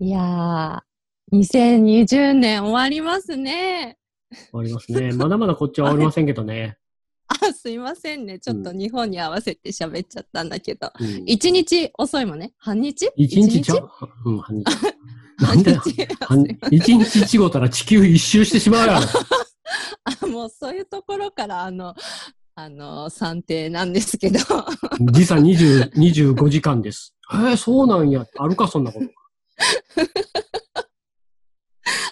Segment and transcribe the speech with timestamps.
[0.00, 3.98] いやー、2020年終わりますね。
[4.32, 5.12] 終わりますね。
[5.12, 6.78] まだまだこっちは終わりませんけどね。
[7.26, 8.38] あ、すいませんね。
[8.38, 10.92] ちょっと日本に合わせて喋っちゃったんだけど。
[11.00, 12.52] うん一日遅いもんね。
[12.58, 13.10] 半日？
[13.16, 13.90] 一日ちゃう？
[14.24, 14.64] うん、半日。
[15.40, 15.80] な半んだよ。
[15.80, 19.00] 日半一日違うたら地球一周してしまうやろ。
[20.22, 21.96] あ、もうそういうところから、あの、
[22.54, 24.38] あの、算定なんですけど。
[25.12, 27.16] 時差20 25時間です。
[27.32, 28.24] えー、そうなんや。
[28.36, 29.06] あるか、そんなこと。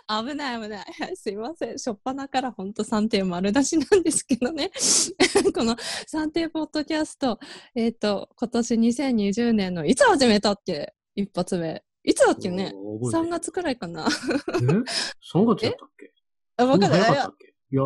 [0.08, 0.86] 危ない危ない。
[1.16, 1.78] すいません。
[1.78, 4.70] しょっぱなからほんと算定丸出しなんですけどね。
[5.54, 7.38] この算定ポッドキャスト、
[7.74, 10.94] えっ、と、今年2020年のいつ始めたっけ？
[11.14, 11.82] 一発目。
[12.04, 12.72] いつだっけね？
[12.74, 14.06] おー覚え ?3 月くらいかな。
[14.06, 14.08] え
[14.64, 16.12] ?3 月やったっけ？
[16.58, 17.00] あ、わかんない。
[17.70, 17.78] 違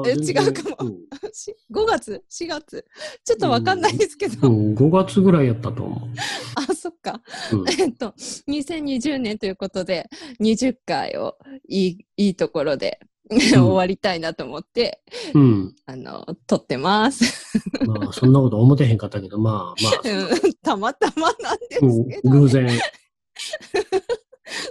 [0.49, 1.01] うかもうん
[1.33, 2.85] し5月 ?4 月？
[3.25, 4.49] ちょっとわかんないですけど。
[4.49, 6.09] うん、5月ぐらいやったと思う。
[6.57, 7.23] あ、そっか。
[7.53, 8.15] うんえっと、
[8.49, 10.09] 2020年ということで、
[10.41, 11.37] 20回を
[11.69, 15.03] いい、いいところで終わりたいなと思って、
[15.35, 15.75] うん。
[15.87, 17.57] あの、撮ってます。
[17.87, 22.69] まあ、そんなこと思ってへんかったけど、まあまあ、う んたまたまなんですうんけど、ね偶然。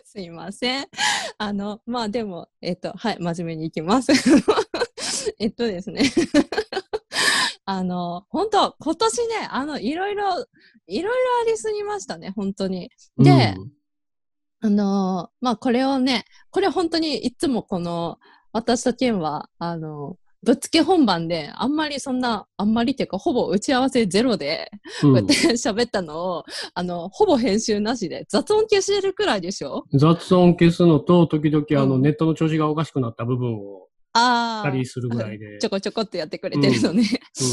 [0.03, 0.87] すいません。
[1.37, 4.11] あの、まあでも、えっと、はい、真面目にいきます。
[5.39, 6.03] えっとですね。
[7.65, 10.23] あの、本当今年ね、あの、いろいろ、
[10.87, 11.09] いろいろ
[11.43, 12.89] ありすぎましたね、本当に。
[13.17, 13.71] でうん
[14.61, 18.17] あの、まあこれをね、これ本当にいつもこの、
[18.51, 24.69] 私とケンは、あの、ぶっつけ本番で、あんまりそんな、あんまりっていうか、ほぼ打ち合わせゼロで、
[25.03, 29.85] うんこうやって 喋ったのを、あの、ほぼ編集なしで、雑音消してるくらいでしょ？
[29.93, 33.87] 雑音消すのと、時々あの、うんネットの調子がおかしくなった部分を。
[34.13, 35.57] たりするぐらいで。
[35.61, 37.03] ちょこちょこってやってくれてるのね。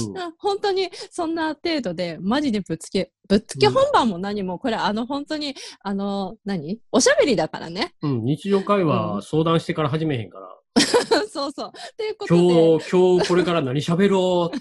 [0.09, 6.81] うんあ 本当にそんな程度で、マジでぶっつけ、ぶっつけ本番も何も、これあの本当に、あの、何？
[6.93, 7.95] おしゃべりだからね。
[8.03, 10.49] うん、日常会うん話相談してから始めへんから、
[11.29, 11.69] そうそう。
[11.69, 14.61] っていうことで、今日、今日これから何喋ろう、っ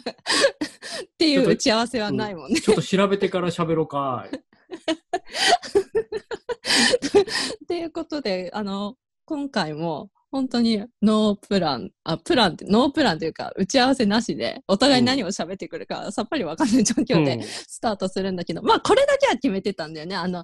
[1.18, 2.60] ていう打ち合わせはないもんね。
[2.60, 4.28] ちょっと調べてから喋ろうか。
[7.64, 8.96] っていうことで、あの、
[9.26, 17.44] 今回も、本当にノープラン、あ、プランって、ノープランというか、打ち合わせなしで、お互い何を喋ってくるか、さっぱりわかんない状況で、うん。
[17.44, 20.18] スタートするんだけど、まあこれだけは決めてたんだよね。
[20.18, 20.44] あの、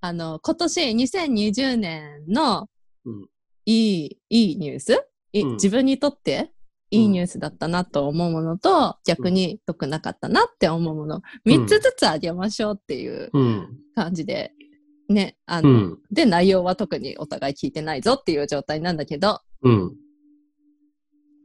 [0.00, 2.66] あの、今年2020年の
[3.04, 3.28] うん。
[3.64, 5.52] いい、いいニュース、いうん。
[5.52, 6.50] 自分にとって
[6.90, 13.78] いいニュースだったなと思うものと、逆に良くなかったなって思うもの、3つずつあげましょうっていううん。
[13.94, 14.52] 感じで、
[15.12, 15.98] ね、あの、うん。
[16.10, 19.92] で、内容は特にお互い聞いてないぞっていう状態なんだけど、うん。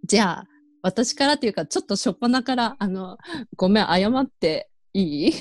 [0.06, 0.46] じゃあ、
[0.82, 3.18] 私からっていうか、ちょっとしょっぱなから、あの、
[3.56, 5.34] ごめん、謝っていい？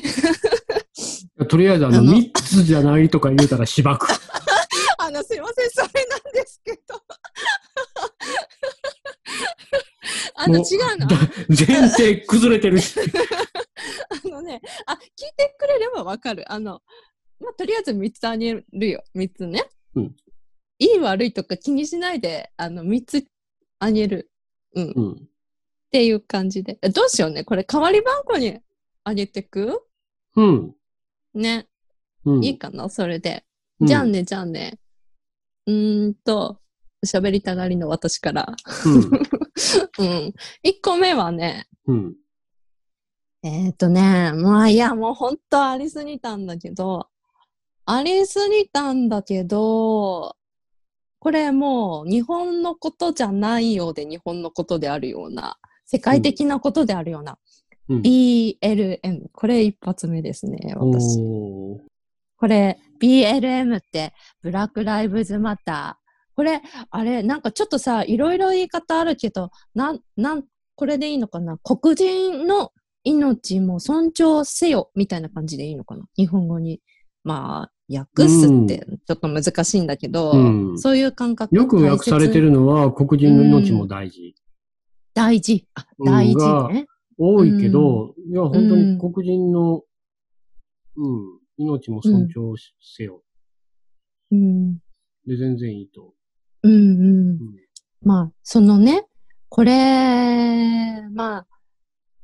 [1.48, 4.08] とりあえずあの、あの3つじゃないとか言うたらしばく。
[4.98, 6.96] あの、すいません、それなんですけど。
[10.34, 10.62] あの、違
[10.94, 11.06] うの？
[11.06, 11.16] だ
[11.48, 12.98] 前提崩れてるし。
[14.24, 14.98] あのね、あ、聞い
[15.36, 16.50] てくれればわかる。
[16.50, 16.80] あの、
[17.40, 19.02] まあ、とりあえず3つあげるよ。
[19.14, 19.64] 3つね。
[19.94, 20.16] うん
[20.78, 23.26] いい悪いとか気にしないで、あの、3つ
[23.78, 24.30] あげる。
[24.74, 24.90] うん。
[24.90, 25.28] っうん。
[25.90, 26.78] ていう感じで。
[26.82, 27.44] えどうしようね。
[27.44, 28.58] これ、代わり番号に
[29.02, 29.82] あげてく？
[30.36, 30.74] うん。
[31.32, 31.66] ね。
[32.26, 32.44] うん。
[32.44, 32.90] いいかな？
[32.90, 33.44] それで。
[33.80, 34.78] うんじゃあね、じゃあね。
[35.66, 36.60] うーんと、
[37.06, 38.54] 喋りたがりの私から。
[38.84, 39.02] うん。
[39.98, 40.34] うん。
[40.62, 42.16] 1個目はね、うん。
[43.42, 47.08] えっ、とね、まあいや、もう本当ありすぎたんだけど、
[47.88, 50.36] ありすぎたんだけど、
[51.20, 57.38] これもう日本のことじゃないようで日本のことであるような、世界的なことであるような、
[57.88, 59.28] うん BLM。
[59.32, 61.18] これ一発目ですね、私。
[62.38, 66.34] これ、BLM って、ブラックライブズマター。
[66.34, 66.60] これ、
[66.90, 71.56] あれ、なんかちょっとさ、いろいろ言い方あるけど、なん、なん、これでいいのかな？
[71.58, 72.72] 黒人の
[73.04, 76.04] 命も尊重せよ、みたいな感じでいいのかな？
[76.16, 76.80] 日本語に。
[77.22, 84.34] まあ、訳すってちょっと難しいんだけど、うんそういう感覚よく訳されてるのは、黒人の命も大事。
[85.14, 85.66] 大事。
[85.74, 86.86] あ、うん大事がね。
[87.18, 89.82] 多いけど、いや、本当に黒人の、
[90.96, 93.22] うん、命も尊重せよ。
[94.30, 94.74] うん。
[95.26, 96.12] で、全然いいと。
[96.62, 97.28] うんうん。
[97.30, 97.38] うん
[98.02, 99.06] まあ、そのね、
[99.48, 101.46] これ、まあ、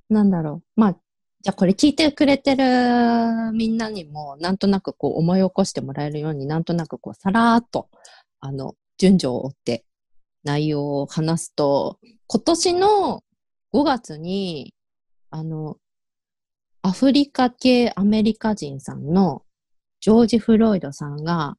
[0.09, 0.81] なんだろう。
[0.81, 0.97] まあ、
[1.43, 7.89] じゃあこれ聞いてくれてるみんなにも、なんとなくこう思い起こしてもらえるように、なんとなくこうさらーっと、
[8.39, 9.85] あの、順序を追って
[10.45, 11.99] 内容を話すと、
[12.29, 13.25] 今年の
[13.75, 14.73] 5月に、
[15.31, 15.79] あの、
[16.83, 19.43] アフリカ系アメリカ人さんの
[20.01, 21.57] ジョージ・フロイドさんが、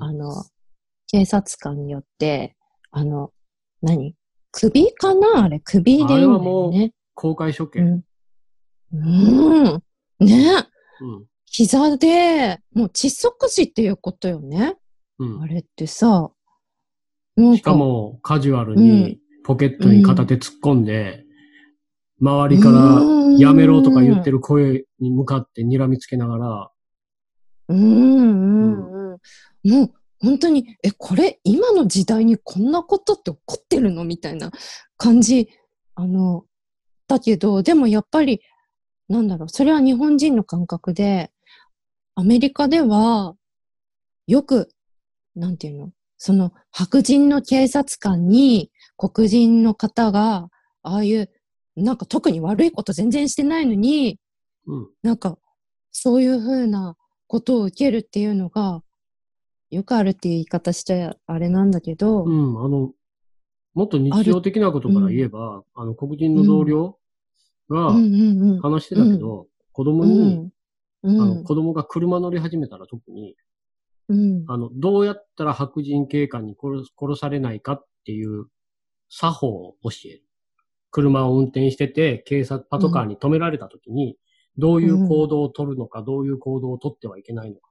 [0.00, 0.44] あの、
[1.06, 2.56] 警察官によって、
[2.90, 3.30] あの、
[3.82, 4.16] 何？
[4.50, 5.44] 首かな？
[5.44, 6.92] あれ、首でいいんだよもうね。
[7.14, 7.80] 公開処刑。
[7.80, 8.02] うん。
[8.92, 9.82] うん。
[10.20, 10.66] ね
[11.00, 11.26] うん。
[11.46, 14.76] 膝で、もう窒息死っていうことよね。
[15.18, 16.30] うんあれってさ、
[17.36, 21.24] なんしかも、カジュアルにポケットに片手突っ込んで、
[22.20, 23.02] 周りから
[23.38, 26.70] やめろとか言ってる声に向かって睨みつけながら、
[27.68, 29.70] うんうんうん。
[29.70, 34.50] もう本当に、え、これ今の時代にこんなことって起こってるのみたいな
[34.96, 35.48] 感じ。
[35.94, 36.44] あの、
[37.08, 38.40] だけど、でもやっぱり、
[39.08, 41.30] なんだろう、それは日本人の感覚で、
[42.14, 43.34] アメリカでは、
[44.26, 44.68] よく、
[45.34, 45.92] なんていうの？
[46.18, 50.48] その白人の警察官に黒人の方が、
[50.82, 51.30] ああいう、
[51.74, 54.20] なんか特に悪いこと全然してないのに、
[54.66, 54.88] うん。
[55.02, 55.38] なんか、
[55.90, 56.96] そういうふうな
[57.26, 58.82] ことを受けるっていうのが、
[59.70, 62.92] よくあるっていう言い方しちゃあれなんだけど、うん、あの、
[63.74, 66.98] もっと日常的なことから言えば、あの、黒人の同僚
[67.72, 67.92] が。
[68.62, 70.50] 話してたけど、子供うに、
[71.04, 71.44] あの、ん。
[71.44, 73.36] 子供が車乗り始めたら特に、
[74.08, 74.44] うん。
[74.48, 78.46] あの、どうやったら白人警官に殺す殺されないかっていう
[79.08, 80.22] 作法を教える。
[80.90, 84.16] 車を運転してて、警察、パトカーに止められた時に、
[84.58, 87.70] どういう行動を取るのか、どういう行動を取ってはいけないのか。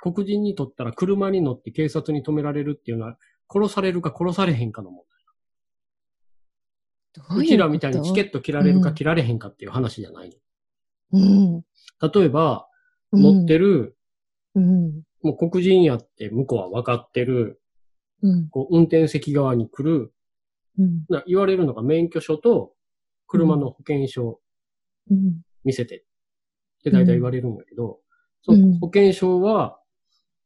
[0.00, 3.16] 黒人にとったら車に乗って警察に止められるっていうのは、
[3.48, 5.13] 殺されるか殺されへんかの問題。
[7.36, 10.36] うちらみたいにチケット切られるかうん切られへんかっていう話じゃない
[11.12, 11.52] うん。
[11.52, 11.64] の。
[12.12, 12.66] 例えば、
[13.12, 13.96] うん乗ってる、
[14.56, 15.02] うん。
[15.22, 17.62] もう黒人やって向こうは分かってる、
[18.22, 18.48] うん。
[18.48, 20.12] こう運転席側に来る、
[20.78, 21.04] うん。
[21.08, 22.72] な言われるのが免許証と
[23.28, 24.40] 車の保険証
[25.10, 25.42] うん。
[25.64, 26.02] 見せてっ
[26.82, 28.00] て大体言われるんだけど、
[28.42, 29.78] その保険証は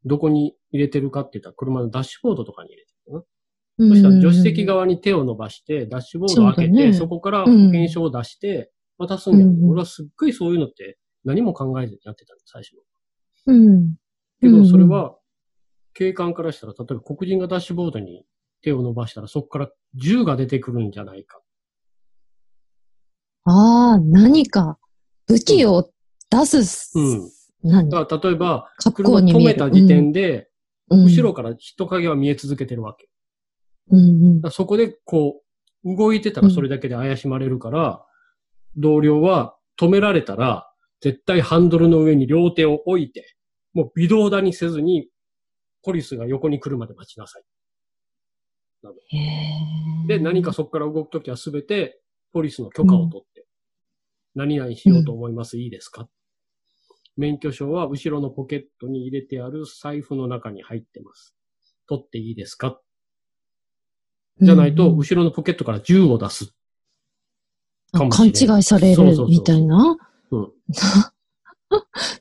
[0.04, 2.97] どこに入れてるかって言ったら車のダッシュボードとかに入れてる。
[3.78, 12.76] そしたら助手席側に手を伸ばして、ダッシュボードを開けて、そこから保険証を出して渡すんだけど、うん俺はすっごいそういうのって何も考えずにやってたの、最初。
[13.46, 13.94] うん。
[14.40, 15.16] けど、それは、
[15.94, 18.24] 警官からしたら、例えば黒人がダッシュボードに
[18.62, 21.40] 手を伸ばしたら、そこから銃が出てくるんじゃないか。
[23.44, 24.78] ああ、何か
[25.26, 25.90] 武器を
[26.30, 27.30] 出す、うん。
[27.62, 27.88] 何？
[27.88, 29.54] だから、例えば、格車止好に見える。
[29.54, 30.48] めた時点で、
[30.90, 33.07] うん、後ろから人影は見え続けてるわけ。
[33.90, 35.42] うんうんそこで、こ
[35.84, 38.04] う、動いてたらそれだけで怪しまれるから、
[38.76, 40.70] 同僚は止められたら、
[41.00, 43.36] 絶対ハンドルの上に両手を置いて、
[43.72, 45.08] もう微動だにせずに、
[45.82, 47.42] ポリスが横に来るまで待ちなさい。
[50.06, 52.00] で、何かそこから動くときはすべて、
[52.32, 53.46] ポリスの許可を取って、
[54.34, 56.08] 何々しようと思います、いいですか？
[57.16, 61.34] 免許証は後ろのポケットに入れてある財布の中に入ってます。
[61.88, 62.80] 取っていいですか？
[64.40, 66.52] じゃないと、後ろのポケットから銃を出す。
[67.92, 69.96] かもしれん勘違いされるみたいな？
[70.30, 70.52] うん。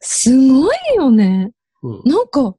[0.01, 1.51] すごいよね。
[1.83, 2.01] うん。
[2.05, 2.55] なんか、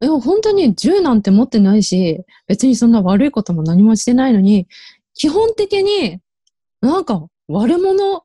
[0.00, 4.68] いや、本当に銃なんて持ってないし、別にそんな悪いことも何もしてないのに、
[5.14, 6.20] 基本的に
[6.80, 8.24] なんか悪者、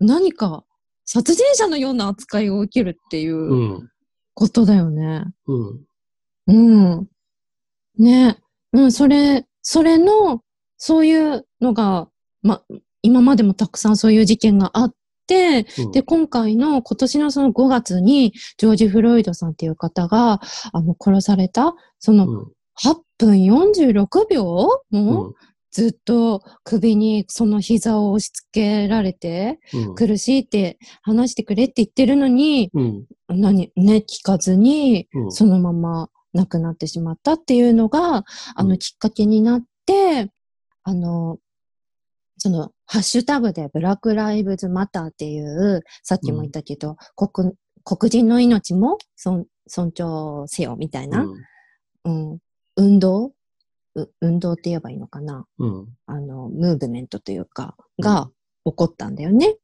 [0.00, 0.64] 何か
[1.04, 3.90] 殺人者のような扱いを受けるっていううん
[4.34, 5.24] ことだよね。
[5.46, 5.86] うん。
[6.46, 6.52] う
[7.00, 7.08] ん。
[7.98, 8.38] ね。
[8.72, 10.42] うん、それ、それの、
[10.76, 12.08] そういうのが、
[12.42, 12.62] ま、
[13.02, 14.94] 今までもたくさんそういう事件があっ
[15.26, 15.92] て、うん。
[15.92, 20.40] で、今回の今年のその5月に、ジョージ・フロイドさんっていう方が、
[20.72, 22.52] あの、殺された、そのうん。
[22.82, 24.44] 8分46秒
[24.90, 25.34] も、うん。
[25.70, 29.94] ずっと首にその膝を押し付けられて、うん。
[29.94, 33.04] 苦しいって話してくれって言ってるのに、うん。
[33.28, 35.32] 何、ね、聞かずに、うん。
[35.32, 40.30] そのまま亡くなってしまったっていうのが、あの、うんきっかけになって、
[40.82, 41.38] あの、
[42.38, 51.26] その、ハッシュタグでブラックライブズマターっていう、さっきも言ったけど、黒黒人の命も尊尊重せよみたいな、
[52.04, 52.38] うん、
[52.76, 53.32] 運動？
[53.94, 55.46] う運動って言えばいいのかな？
[55.58, 55.88] うん。
[56.06, 58.30] あの、ムーブメントというか、が
[58.64, 59.56] 起こったんだよね。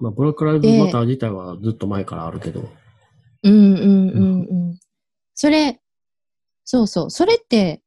[0.00, 2.68] まあ、ブラックライブマター自体はずっと前からあるけど。
[3.42, 4.78] うんうんうんうん。
[5.34, 5.80] それ、
[6.70, 7.10] そうそう。
[7.10, 7.80] それって、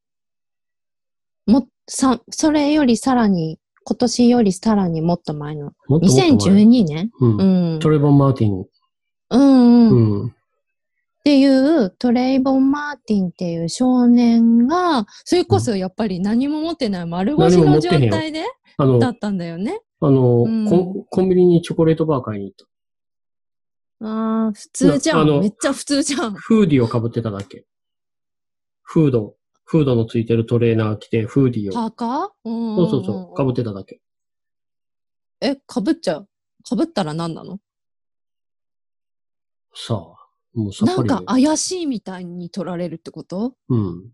[1.46, 6.32] も、さ、それよりさらに、今年よりさらにもっと前の、もっともっと前。
[6.32, 7.12] 2012年？
[7.20, 7.80] うんうん。
[7.80, 8.66] トレボン・マーティン。
[9.30, 10.22] うんうん。
[10.22, 10.36] っうん。
[11.24, 18.46] ていう、トレイボン・マーティンっていう少年が、それこそやっぱり何も持ってない丸腰の状態で
[18.78, 19.80] あの、だったんだよね。
[20.00, 22.56] あの、うんコンコンビニにチョコレートバー買いに行っ
[24.00, 24.08] た。
[24.08, 25.40] ああ、普通じゃん。
[25.40, 26.34] めっちゃ普通じゃん。
[26.34, 27.68] フーディーを被ってただけ。
[28.92, 29.36] フード。
[29.64, 31.74] フードのついてるトレーナー着て、フーディーを。
[31.74, 34.02] パーカーうんそうそうそう、かぶってただけ。
[35.40, 36.28] え、かぶっちゃう？
[36.68, 37.60] かぶったら何なの？
[39.74, 39.98] さあ、
[40.54, 41.08] もうさっなん。
[41.08, 43.54] か怪しいみたいに取られるってこと？
[43.70, 44.12] うん。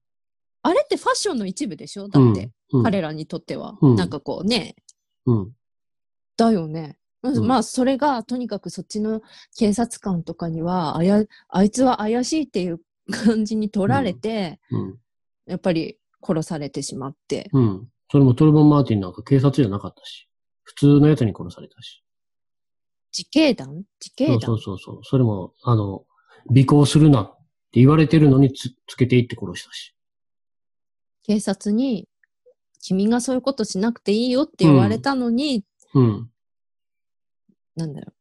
[0.62, 2.08] あれってファッションの一部でしょ？
[2.08, 3.80] だって、うん、彼らにとっては。
[3.82, 4.76] うんなんかこうね、
[5.26, 5.52] うん。
[6.38, 7.00] だよね。
[7.24, 9.22] んまあ、それが、とにかくそっちの
[9.58, 12.80] 警察官とかには、あや、あいつは怪しいっていう
[13.12, 15.00] 感じに取られて、うん。
[15.46, 17.50] やっぱり殺されてしまって。
[17.54, 17.88] うん。
[18.12, 20.28] それもトルボン・マーティンなんか警察じゃなかったし、
[20.64, 22.04] 普通のやつに殺されたし。
[23.18, 23.84] 自警団？
[24.00, 24.40] 自警団？
[24.42, 26.06] そうそうそうそれも、あの、
[26.50, 27.38] 尾行するなっ
[27.72, 29.96] て言われてるのにつつけていって殺したし。
[31.24, 32.08] 警察に、
[32.82, 36.30] 君がそういうことしなくていいよって言われたのに、うん。
[37.76, 38.14] なんだろう。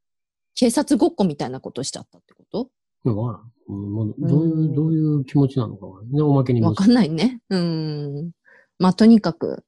[0.55, 2.71] 警察ごっこみたいなことしちゃったってこと？
[3.05, 3.53] わからん。
[3.69, 6.23] うんどういう、うんどういう気持ちなのかね。
[6.23, 7.41] おまけにわかんないね。
[7.51, 8.31] うん。
[8.79, 9.65] まあ、とにかく、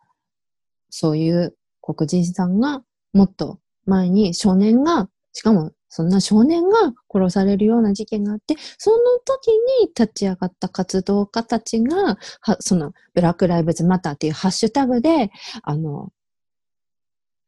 [0.91, 9.49] そういう黒人さんが、もっと前に少年が、しかもそんな少年が殺されるような事件があって、その時
[9.81, 15.31] に立ち上がった活動家たちが、はその、ブラックライブズマターっていうハッシュタグで、
[15.63, 16.13] あの、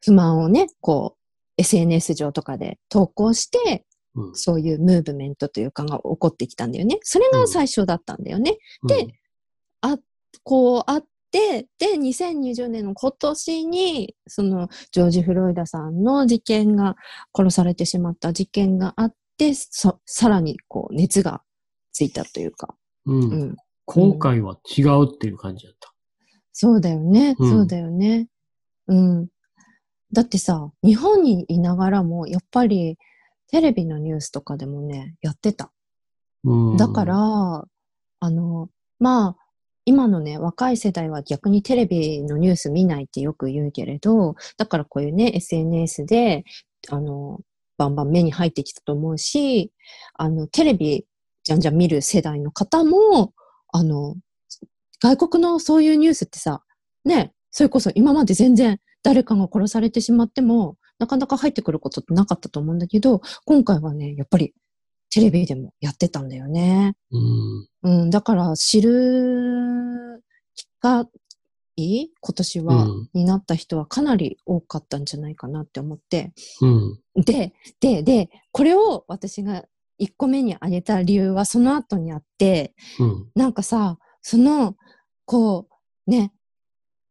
[0.03, 1.21] 不満をね、こう、
[1.57, 6.99] SNS 上とかで投稿して、うんそういうムーブメントというかが起こってきたんだよね。
[7.01, 8.57] それが最初だったんだよね。
[8.87, 9.07] で
[9.81, 9.97] あ、
[10.43, 16.95] こうあって、で、2020年の今年に、その、ジョージ・フロイダさんの事件が、
[17.35, 21.41] 殺されてしまった事件があって、そさらに、こう、熱が
[21.93, 22.75] ついたというか、
[23.05, 23.23] うん。
[23.23, 23.55] うんうん。
[23.85, 25.93] 今回は違うっていう感じだった。
[26.53, 28.27] そうだよね、うんそうだよね。
[28.87, 29.27] うん。
[30.11, 32.97] だってさ、日本にいながらも、やっぱり、
[33.51, 35.71] テレビのニュースとかでもね、やってた。
[36.43, 36.77] うん。
[36.77, 37.65] だから、
[38.19, 39.37] あの、まあ、
[39.85, 46.43] 今のね、若い世代は逆にテレビのニュース見ないってよく言うけれど、だからこういうね、SNS で、
[46.89, 47.39] あの、
[47.77, 49.71] バンバン目に入ってきたと思うし、
[50.13, 51.05] あの、テレビ
[51.43, 53.33] じゃんじゃん見る世代の方も、
[53.73, 54.15] あの、
[55.01, 56.61] 外国のそういうニュースってさ、
[57.03, 64.53] ね、それこそ今まで全然誰かが殺されてしまっても、なかなか入ってくることってなかったと思うんだけど、今回はね、やっぱり
[65.09, 66.93] テレビでもやってたんだよね。
[67.83, 68.01] うん。
[68.03, 71.07] うん、だから知る機会、
[71.75, 76.33] 今年は、うんになった人はかなり多かったんじゃないかなって思って。
[76.61, 76.99] うん。
[77.15, 79.65] で、で、で、これを私が
[79.99, 83.31] 1個目に挙げた理由はその後にあって、うん。
[83.33, 84.75] なんかさ、その、
[85.25, 85.67] こ
[86.07, 86.31] う、ね、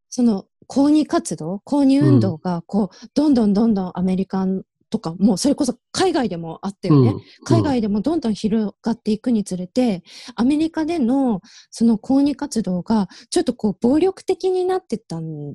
[0.08, 7.16] その、抗議活動、抗議運動が、こう、どんどんどんどんアメリカンとか、もうそれこそ海外でもあったよね。
[7.44, 10.04] 海外でもどんどん広がっていくにつれて、
[10.36, 11.40] アメリカでの
[11.72, 15.54] その抗議活動がちょっとこう暴力的になってったん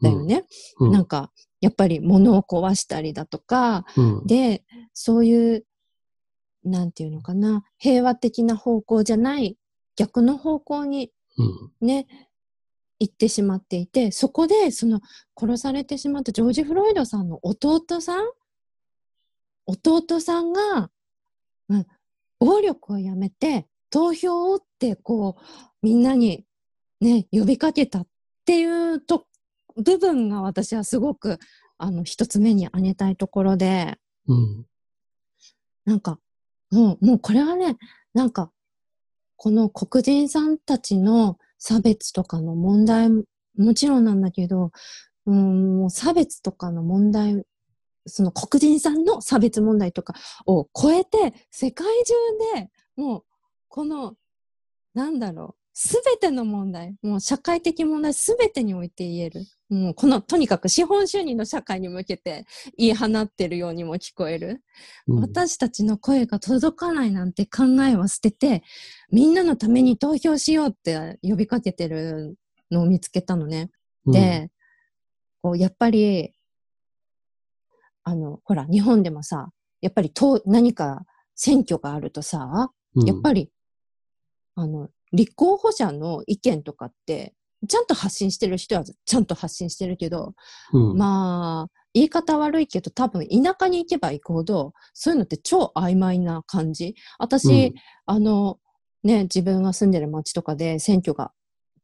[0.00, 0.44] だよね。
[0.80, 0.90] うん。
[0.90, 1.30] なんか、
[1.60, 4.26] やっぱり物を壊したりだとか、うん。
[4.26, 5.64] で、そういう、
[6.64, 9.56] なんていうのかな、平和的な方向じゃない、
[9.94, 11.86] 逆の方向にうん。
[11.86, 12.06] ね、
[13.02, 15.00] 行ってしまっていて、そこで、その、
[15.36, 18.24] 殺されてしまったジョージ・フロイドさんの弟さん？
[19.66, 20.90] 弟さんが、
[21.68, 21.86] うん、
[22.38, 25.42] 暴力をやめて、投票をって、こう、
[25.82, 26.46] みんなに
[27.00, 28.06] ね、呼びかけたっ
[28.44, 29.26] ていうと、
[29.76, 31.38] 部分が私はすごく、
[31.78, 34.66] あの、一つ目に挙げたいところで、うん。
[35.84, 36.20] なんか、
[36.70, 37.76] もう、もうこれはね、
[38.14, 38.52] なんか、
[39.36, 43.08] この黒人さんたちの差別とかの問題
[43.56, 44.72] もちろんなんだけど、
[45.26, 47.44] うん、もう差別とかの問題、
[48.04, 50.14] その黒人さんの差別問題とか
[50.44, 52.14] を超えて、世界中
[52.56, 53.24] でもう、
[53.68, 54.16] この、
[54.94, 59.42] なんだろう、すべての問題、もう社会的問題すべてにおいて言える。
[59.72, 62.44] もうこの、とにかく資本主義の社会に向けて
[62.76, 64.62] 言い放ってるようにも聞こえる。
[65.08, 65.20] うん。
[65.20, 68.62] 私たちの声が届かないなんて考えは捨てて、
[69.10, 72.36] みんなのために投票しようって呼びかけてる
[72.70, 73.70] のを見つけたのね。
[74.04, 74.50] うん、で、
[75.40, 76.34] こうやっぱり、
[78.04, 79.48] あの、ほら、日本でもさ、
[79.80, 83.50] やっぱりと何か選挙があるとさ、うん、やっぱり、
[84.54, 87.32] あの、立候補者の意見とかって、
[87.68, 90.34] ちゃんと発信してる人はちゃんと発信してるけど、
[90.72, 96.96] うん、まあ、言い方悪いけど、多分田舎に行けば行くほど、そういうのって超曖昧な感じ。
[97.18, 97.74] 私、うん。
[98.06, 98.58] あの、
[99.04, 101.32] ね、自分が住んでる町とかで選挙が、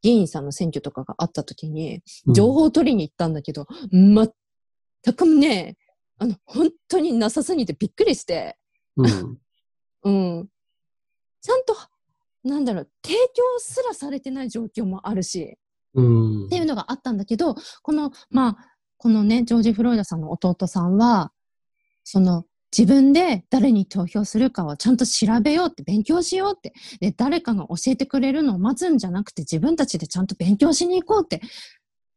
[0.00, 5.76] 議員さんの選挙とかがあった時に、情報を取りに行ったんだけど、全くね、
[6.18, 8.56] あの、本当になさすぎてびっくりして、
[8.96, 9.38] うん、
[10.04, 10.48] うん。
[11.40, 11.76] ちゃんと、
[12.44, 15.67] なんだろう、提供すらされてない状況もあるし、うん
[16.46, 18.56] っていうのがあったんだけど、この、まあ、
[18.96, 21.32] このね、ジョージ・フロイダさんの弟さんは、
[22.04, 22.44] その、
[22.76, 26.72] 自分で誰に投票するかをちゃんと調べようって、勉強しようって。
[27.00, 31.40] で、誰かが教えてくれるのを待つんじゃなくて、自分たちでちゃんと勉強しに行こうって。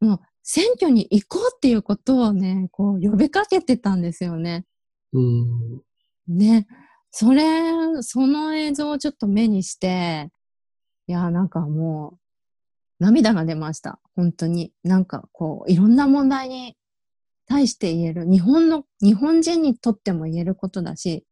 [0.02, 4.66] もう、選挙に行こうっていうことをね、こう、呼びかけてたんですよね。
[5.14, 5.82] うん。
[6.28, 6.68] ね。
[7.12, 7.44] それ、
[8.02, 10.32] その映像をちょっと目にして、
[11.08, 12.21] いや、なんかもう、
[13.02, 14.00] 涙が出ました。
[14.16, 14.72] 本当に。
[14.84, 16.78] なんかこう、いろんな問題に
[17.48, 18.26] 対して言える。
[18.26, 21.26] 日本の、日本人にとっても言えることだし、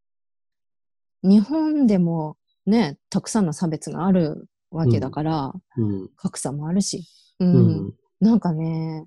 [1.21, 6.09] 日本でもね、たくさんの差別があるわけだから、うん。
[6.15, 7.05] 格差もあるし。
[7.39, 7.45] う。
[7.45, 7.93] うんん。
[8.19, 9.05] なんかね、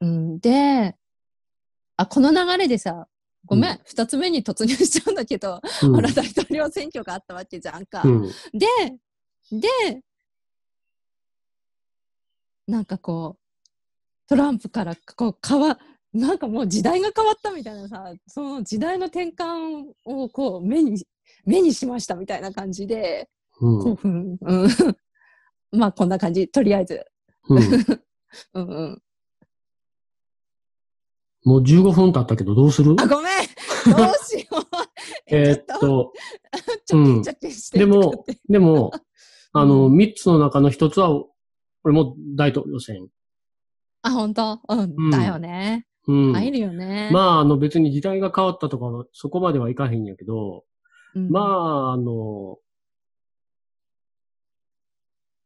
[0.00, 0.96] うん、で、
[1.96, 3.06] あ、この流れでさ、
[3.44, 8.02] ごめん、二、つ目に突入しちゃうんだけど、うんほら、大統領選挙があったわけじゃんか。
[8.04, 8.22] うん。
[8.52, 8.66] で、
[9.52, 10.02] で、
[12.72, 15.78] なんかこう、トランプからこう変わ、
[16.14, 21.06] なんかもう時代が変わったみたいなさ、その時代の転換をこう目に、
[21.44, 23.28] 目にしましたみたいな感じで、
[23.60, 23.84] うん。
[23.84, 24.68] 興奮、うん。
[25.78, 27.04] まあこんな感じ、とりあえず。
[27.50, 27.58] うん。
[28.54, 29.02] うんうん。
[31.44, 32.96] もう15分経ったけどどうする？
[32.98, 33.32] あ、ごめん
[33.94, 34.66] どうしよう
[35.26, 36.12] えーっと、と、
[36.86, 37.78] ちょっと。
[37.78, 38.92] でも、でも、
[39.52, 41.10] あの、う3つの中の1つは、
[41.84, 43.06] 俺も大統領選。
[44.02, 44.60] あ、本当？
[44.68, 45.86] うん、うんだよね。
[46.06, 46.32] うん。
[46.32, 47.10] 入るよね。
[47.12, 50.64] まあ、あの別に時代が変わったとかは、そこまではいかへんやけど、
[51.14, 52.58] うんまあ、あの、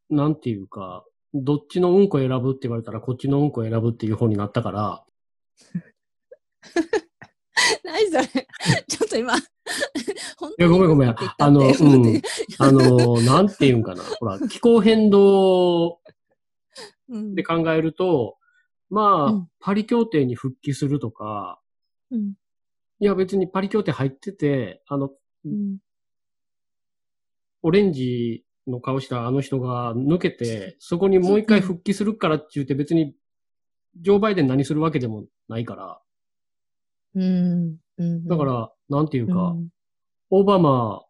[0.08, 5.04] なんていうか、どっちのうんこ選ぶって言われたら、こっちのうんこ選ぶっていう方になったから、
[7.84, 8.24] 何それ？
[8.88, 9.32] ちょっと今、
[10.38, 11.10] 本いや、ごめんごめん。
[11.10, 12.22] あの、うん。
[12.58, 14.02] あの、なんていうんかな。
[14.20, 16.15] ほら、気候変動うん
[17.08, 18.36] で考えると、
[18.90, 19.48] まあ、うん。
[19.60, 21.60] パリ協定に復帰するとか、
[22.10, 22.34] うん。
[22.98, 25.10] いや別にパリ協定入ってて、あの、
[25.44, 25.78] うん。
[27.62, 33.14] オレンジの顔したあの人が抜けて、そこにもう一回復帰するからって言って別に、
[34.00, 36.00] ジョー・バイデン何するわけでもないから、
[37.14, 37.76] うん。
[37.98, 38.28] うん。
[38.28, 39.68] だから、なんていうか、うん。
[40.30, 41.04] オバマ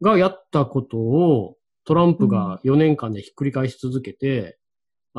[0.00, 4.57] がやったことをトランプが4年間でひっくり返し続けて、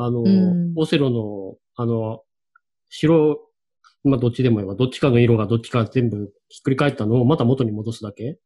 [0.02, 2.22] あの、うんオセロの、あの、
[2.88, 3.38] 白、
[4.02, 4.74] まあ、どっちでもいいわ。
[4.74, 8.38] どっちかの色がどっちか全部ひっくり返ったのをまた元に戻すだけ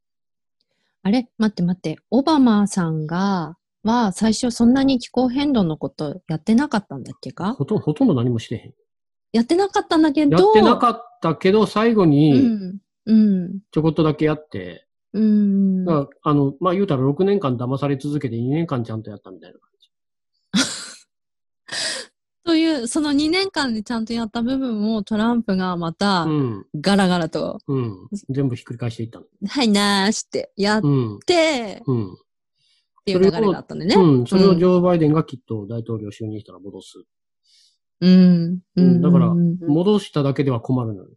[1.03, 1.29] あれ？
[1.39, 1.97] 待って待って。
[2.11, 7.53] オバマさんが、は最初そんなに気候変動のことやってなかったんだっけか？
[7.53, 8.75] ほとほとんど何もしてへん。
[9.33, 10.37] やってなかったんだけど。
[10.37, 12.81] やってなかったけど、最後うにん。
[13.07, 13.61] うん。
[13.71, 15.89] ちょこっとだけやって、うん。
[15.89, 19.71] あの、まあ、言うたら6年間騙され続けて2年間ちゃんとやったみたいな感
[22.87, 26.67] その2年間でちゃんとやった部分をトランプがまたうん。
[26.81, 28.09] ガラガラと、うん。
[28.31, 29.27] 全部ひっくり返していったの。
[29.47, 31.21] はいなーしてやっうん。
[31.27, 32.13] て、うん。
[32.13, 32.17] っ
[33.05, 33.95] ていう流れがあったんでね。
[33.97, 34.27] うん。
[34.27, 37.05] それをジョー・バイデンがきっと大統領就任したら戻す。
[38.01, 38.59] うん。
[38.77, 41.09] うんだからうん戻しただけでは困るのよ。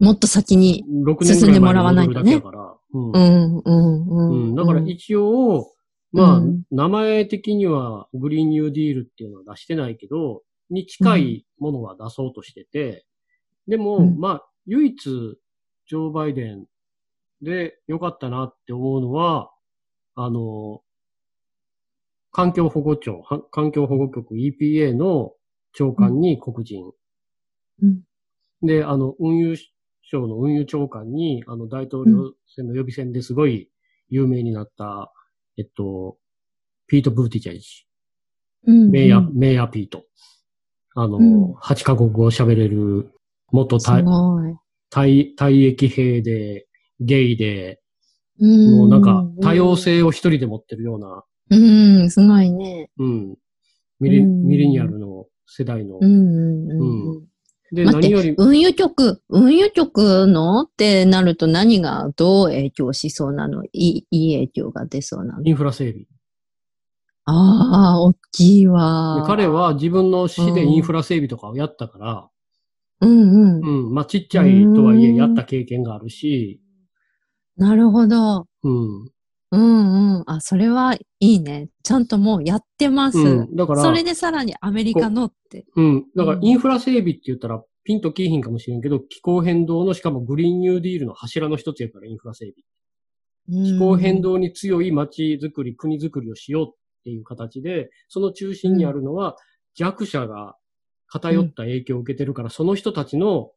[0.00, 0.84] もっと先に。
[0.88, 2.74] 6年ぐらい前に戻るだけだから。
[2.94, 3.18] うんう。
[3.18, 3.62] ん、うん、う。
[3.64, 4.54] うんん。
[4.54, 5.72] だから一応、
[6.12, 6.62] まあ、うん。
[6.70, 13.04] 名前的にはグリーンニューディールっていうのは出してないけど、に近いものは出そうとしてて、
[13.68, 14.18] でも、うん。
[14.18, 16.66] まあ、唯一、ジョー・バイデン
[17.42, 19.50] で良かったなって思うのは、
[20.14, 20.82] あの、
[22.30, 25.32] 環境保護庁、は環境保護局 EPA の
[25.72, 26.92] 長官に黒人。
[27.82, 28.02] うん。
[28.62, 29.56] で、あの、運輸
[30.02, 33.70] 省の運輸長官に、あの、大統領選の予備選ですごい
[34.08, 35.12] 有名になった、
[35.58, 36.16] えっと、
[36.86, 37.86] ピート・ブーティチェイジ。
[38.66, 38.90] うん。
[38.90, 40.04] メイヤメイヤーピート。
[40.94, 43.10] あの、うん8カ国語を喋れる、
[43.50, 44.54] 元す大ごい。
[44.90, 46.66] 大退役兵で、
[47.00, 47.80] ゲイで、
[48.38, 49.76] うんもうなんか多様。
[49.76, 52.90] 性を一人で持ってるような、うん、すごいね。
[52.98, 53.36] うん、
[54.00, 55.98] ミレうんミレニアルの世代の。
[56.00, 57.26] うんうん。
[57.72, 63.64] で、何より、運輸局、運輸局のってなると何がどう影響しそうなの？
[63.64, 65.42] いい、いい影響が出そうなの？
[65.42, 66.04] インフラ整備。
[67.24, 69.26] ああ、大きいわで。
[69.26, 72.28] 彼、は自分の市でインフラ整備とかをやったから、
[73.00, 73.86] うんうん。
[73.86, 76.60] うん、まあちっちゃいとはいえやった経験があるし、
[77.56, 78.46] なるほど。
[78.64, 79.10] うん。
[79.52, 80.24] うんうん。
[80.26, 81.68] あ、それはいいね。
[81.82, 83.18] ちゃんともうやってます。
[83.18, 83.54] うん。
[83.54, 85.66] だから、それでさらにアメリカのって。
[85.76, 86.06] うん。
[86.16, 92.52] だからうんインフラ整備って言ったらピンとキーヒンかもしれんけど、気候変動のしかもグリーンニューディールの柱の一つやから、インフラ整
[93.46, 93.64] 備。
[93.66, 99.36] 気候変動に強い街づくり、国づくりをしようっていう形で、その中心にあるのは、
[99.74, 100.56] 弱者が
[101.08, 103.50] 偏った影響を受けてるから、その人たちの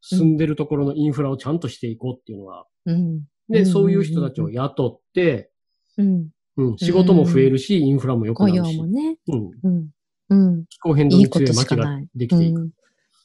[0.00, 3.24] 住んでるところのインフラをちゃんとしていこうっていうのは、うん。
[3.48, 5.50] で、そういう人たちを雇って、
[5.96, 6.28] うん。
[6.56, 9.16] うん、仕事も増えるし、インフラも良く雇なるし、用もね。
[9.28, 9.88] うん、うん。
[10.28, 10.64] うん。
[10.66, 12.00] 気候変動に強い街が。
[12.14, 12.70] できていく。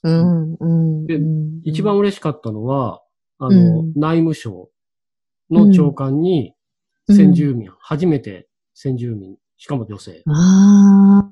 [0.04, 0.54] うん。
[0.60, 1.06] うん。
[1.06, 3.02] でうん一番嬉しかったのは、
[3.38, 4.70] あの、うん内務省
[5.50, 6.54] の長官に、
[7.08, 10.24] 先住民、初めて先住民、しかも女性。
[10.26, 10.36] わ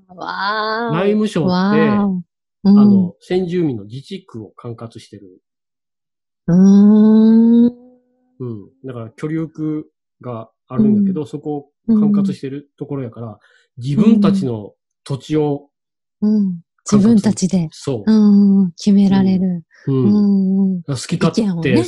[0.10, 0.94] ー、わー。
[0.94, 2.04] 内務省って、あ
[2.64, 5.42] うん、の、先住民の自治区を管轄してる。
[6.48, 7.27] うん。
[8.86, 13.40] だから、居留区があるんだけど、そこを管轄してるところやから、
[13.78, 14.74] 自分たちの
[15.04, 15.70] 土地を、
[16.22, 16.62] うん。
[16.90, 19.66] 自分たちで、そうう、ん、決められる。
[19.88, 19.92] う。
[19.92, 20.84] うんん。
[20.84, 21.86] 好き勝手ねうん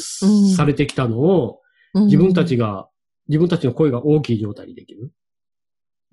[0.55, 1.61] されてきたのを、
[1.93, 2.87] うん自分たちが、
[3.27, 5.11] 自分たちの声が大きい状態にできる。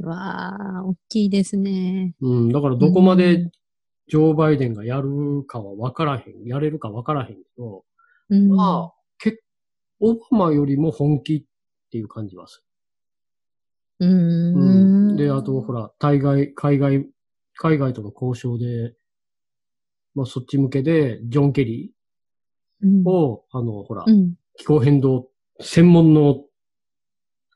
[0.01, 2.15] わー、大きいですね。
[2.23, 2.49] うん。
[2.49, 3.51] だから、どこまうでん
[4.09, 6.45] ジョー・バイデンがやるかは分からへん。
[6.47, 7.85] やれるか分からへんけど、
[8.31, 8.49] うん。
[8.49, 8.96] まあ、結
[10.01, 11.45] オバマよりも本気っ
[11.91, 12.65] ていう感じはす
[14.01, 14.11] うる。
[14.13, 15.17] ん。
[15.17, 17.09] で、あと、ほら、対外、海外、
[17.55, 18.95] 海外との交渉で、
[20.15, 21.93] まあ、そっち向けで、ジョン・ケリ
[22.83, 24.35] うんーを、あの、ほら、うん。
[24.57, 25.29] 気候変動
[25.61, 26.45] 専門の、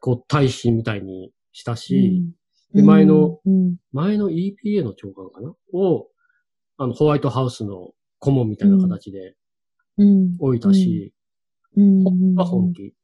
[0.00, 2.24] こう、大使みたいにしたし、
[2.72, 5.52] で前の、うん、前の EPA の長官かな？
[5.72, 6.08] を、
[6.78, 9.34] あの、ホワイトハウスの顧問みたいな形で
[9.98, 10.36] うん。
[10.38, 11.12] 置いたし、
[11.76, 12.94] うん、ほんま本気。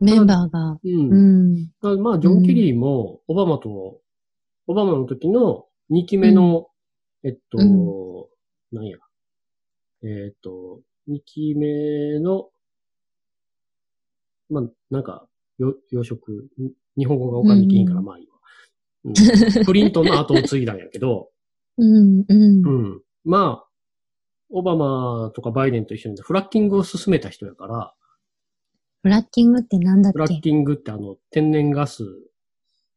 [0.00, 1.70] メンバーが、うん。
[1.82, 2.02] うん。
[2.02, 4.00] まあ、ジョン・ケリーも、オバマと、
[4.66, 6.68] オバマの時の2期目の、
[7.22, 8.96] えっと、うなんや、
[10.02, 12.48] えっと、2期目の、
[14.48, 15.26] まあ、なんか、
[15.58, 16.16] よ、養殖、
[16.56, 18.32] に日本語が他にきんからうんまあいいわ。
[19.04, 21.30] うん、クリントンの後を継いだんやけど、
[21.76, 22.70] うん、うんう。
[22.96, 23.02] ん。
[23.24, 23.69] まあ、
[24.50, 27.94] オバマとかバイデンと一緒にフラッキングを進めた人やから、
[29.02, 32.04] フラッキングってなんだっフラッけキングってあの、天然ガス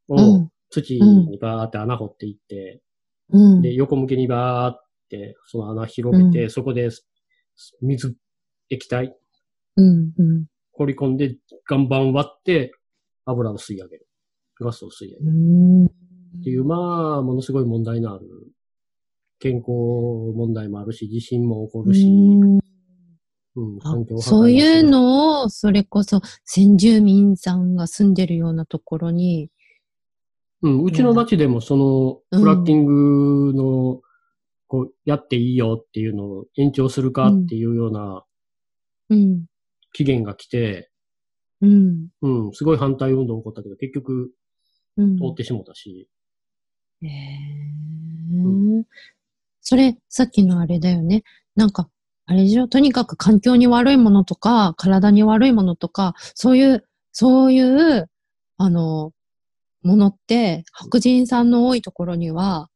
[0.10, 0.50] を、うん。
[0.70, 2.82] 土にバーって穴掘っていって、
[3.30, 3.62] うん。
[3.62, 6.90] で、横向けにバーって、その穴広げて、うんそこで、
[7.82, 8.18] 水、
[8.70, 9.16] 液体、
[9.78, 10.46] うん、うん。
[10.74, 11.38] 掘り込んで、
[11.70, 12.74] 岩盤割って、
[13.26, 14.08] 油を吸い上げる。
[14.60, 15.32] ガスを吸い上げうる。
[15.32, 15.86] ん。
[15.86, 15.90] っ
[16.44, 18.26] ていう、まあ、ものすごい問題のある、
[19.44, 19.72] 健康
[20.34, 22.08] 問題もあるし、地震も起こるし、
[23.56, 23.80] うん。
[23.80, 29.52] 環境そういうのを、それこそ先住民さんが住んでるようなところに、
[30.62, 32.40] うん、うちの町でもその、うん。
[32.40, 34.02] フラッキングの、
[34.68, 38.24] こう、やっていいよっていうのを延長するかっていうような
[39.10, 39.46] うん、
[39.92, 40.90] 期限が来て、
[41.62, 44.32] うん、うん、すごい反対運動起こったけど、結局
[44.96, 45.18] うん。
[45.18, 46.08] 通ってしもたし、
[47.02, 48.84] へー
[49.64, 51.24] それ、さっきのあれだよね。
[51.56, 51.90] なんか、
[52.26, 52.68] あれでしょ？
[52.68, 58.10] とにかく環境に悪いものとか、体に悪いものとか、そういう、そういう、
[58.58, 59.12] あの、
[59.82, 62.70] ものって、白人さんの多いところには、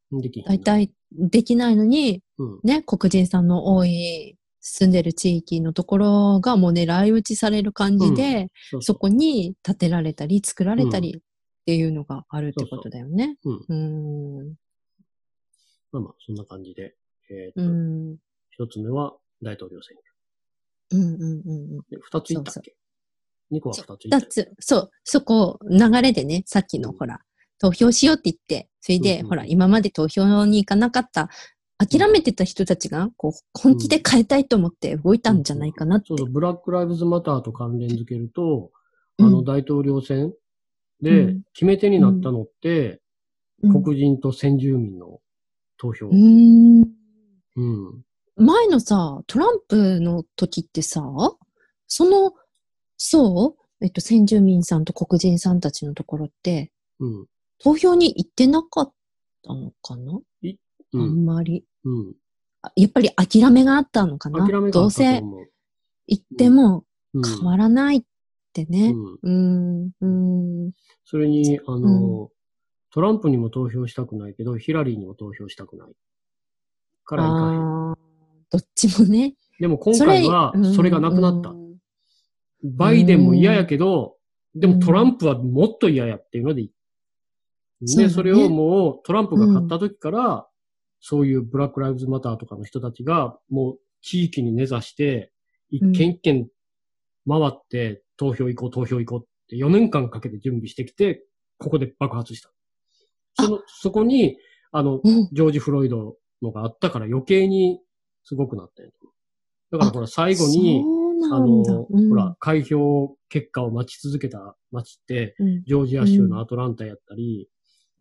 [0.46, 2.60] 大体できないのに、うん。
[2.64, 11.22] ね、黒人さんの多い住んでる地域のところがもう狙い撃ちされる感じで、そうそこに建てられたり作られたりっ
[11.66, 13.38] ていうのがあるってことだよね。
[13.44, 14.56] そううーん。
[15.92, 16.96] まあまあ、そんな感じで。
[17.30, 18.18] えーうと、ん。
[18.52, 19.98] 一つ目は大統領選
[20.92, 21.82] うんうんうんうん。
[22.00, 22.76] 二ついったっけ？
[23.52, 24.28] 二個は二ついった二。
[24.28, 27.20] つ、そう、そこ、流れでね、さっきのほら、
[27.60, 31.30] 投票しようって言って、それで、うんうんほら、今まで投票に行かなかった、
[31.78, 36.08] 諦めてた人たちが、こう、本気で変えたいと思って動いたんじゃないかなって。
[36.10, 36.18] そう。
[36.20, 38.72] そう、ブラック・ライブズ・マターと関連づけると、
[39.18, 39.28] うん。
[39.28, 40.38] あの大統領選う
[41.02, 41.44] でん。
[41.54, 43.02] 決め手になったのって、
[43.62, 43.84] うん。
[43.84, 45.20] 黒人と先住民の
[45.78, 46.08] 投票。
[46.08, 46.82] うーん。
[47.56, 48.04] うん。
[48.36, 51.02] 前のさ、トランプの時ってさ、
[51.88, 52.34] その、
[52.98, 53.64] そう？
[53.80, 57.28] えっと、先住民さんと黒人さんたちのところって、うん。
[57.60, 58.94] 投票に行ってなかっ
[59.44, 60.22] たのかな、う
[60.94, 61.00] あん。
[61.00, 61.64] んまり。
[61.84, 62.16] うん。
[62.64, 64.48] あやっぱり諦めがあったのかな？
[64.72, 65.22] どうせ。
[66.08, 68.04] 行ってもうん変わらないっ
[68.54, 68.90] てね。
[68.90, 69.14] うん。
[69.14, 70.72] うーん、うーん。
[71.06, 72.30] それに、あの、
[72.98, 75.90] トランプにも投票したくないけど、ヒラリーにも投票したくない。
[77.06, 77.94] からいかへん。
[78.50, 79.36] どっちもね。
[79.60, 81.54] でも今回はうんそれがなくなったう。
[81.54, 81.78] ん
[82.64, 84.16] バイデンも嫌やけど、
[84.56, 86.70] でもトランプはもっと嫌やっていうので、
[87.82, 90.48] で、それをもうトランプが勝った時から、
[91.00, 95.32] そういうブラックライブズマターとかの人たちが、もう地域に根ざして、
[95.70, 96.48] 一軒一軒
[97.30, 101.24] 回って投票行こう、投票行こうっって4年間かけて準備してきて、
[101.58, 102.52] ここで爆発した。
[103.40, 104.38] その、そこに、
[104.72, 105.30] あの、うん。
[105.32, 107.80] ジョージ・フロイドのがあったから余計に
[108.24, 108.98] すごくなったんやと
[109.72, 110.84] だからほら、最後に、
[111.34, 111.40] あ。
[111.40, 115.64] の、うんほら、、開票結果を待ち続けた街って、うん。
[115.64, 117.50] ジョージア州のアトランタやったり、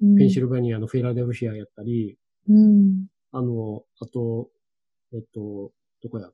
[0.03, 2.19] うん、ペンシルベニアのフィラデルフィアやったり、
[2.49, 3.07] うん。
[3.33, 4.49] あの、あと、
[5.13, 5.73] えっと、
[6.03, 6.31] どこや、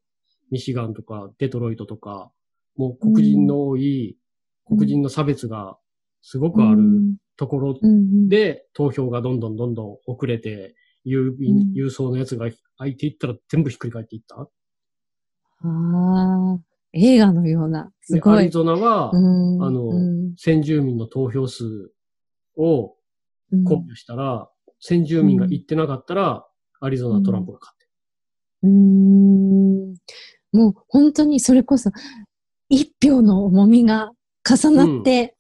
[0.51, 2.31] ミシガンとかデトロイトとか、
[2.77, 4.19] もう黒人の多い、
[4.71, 4.79] うん。
[4.79, 5.79] 黒人の差別が
[6.21, 10.75] すごくあるうんところうん、で、投票がどんどんどんどん遅れて、
[11.07, 11.73] 郵便、うん。
[11.73, 14.37] 郵送のやつが開いていったら全部ひっくり返っていった。
[14.37, 14.49] あ
[15.65, 16.59] あ、
[16.93, 17.91] 映画のような。
[18.01, 18.39] すで、ごい。
[18.39, 20.35] アリゾナは、うんあのうん。
[20.37, 21.93] 先住民の投票数
[22.57, 22.95] を
[23.53, 23.65] うん。
[23.65, 24.49] 考慮したら、
[24.81, 26.47] 先住民が行ってなかったら、
[26.81, 27.87] アリゾナはトランプが勝って。
[28.63, 29.95] うーん。
[30.53, 31.91] もう本当にそれこそ、
[32.69, 34.13] 一票の重みが
[34.49, 35.37] 重なって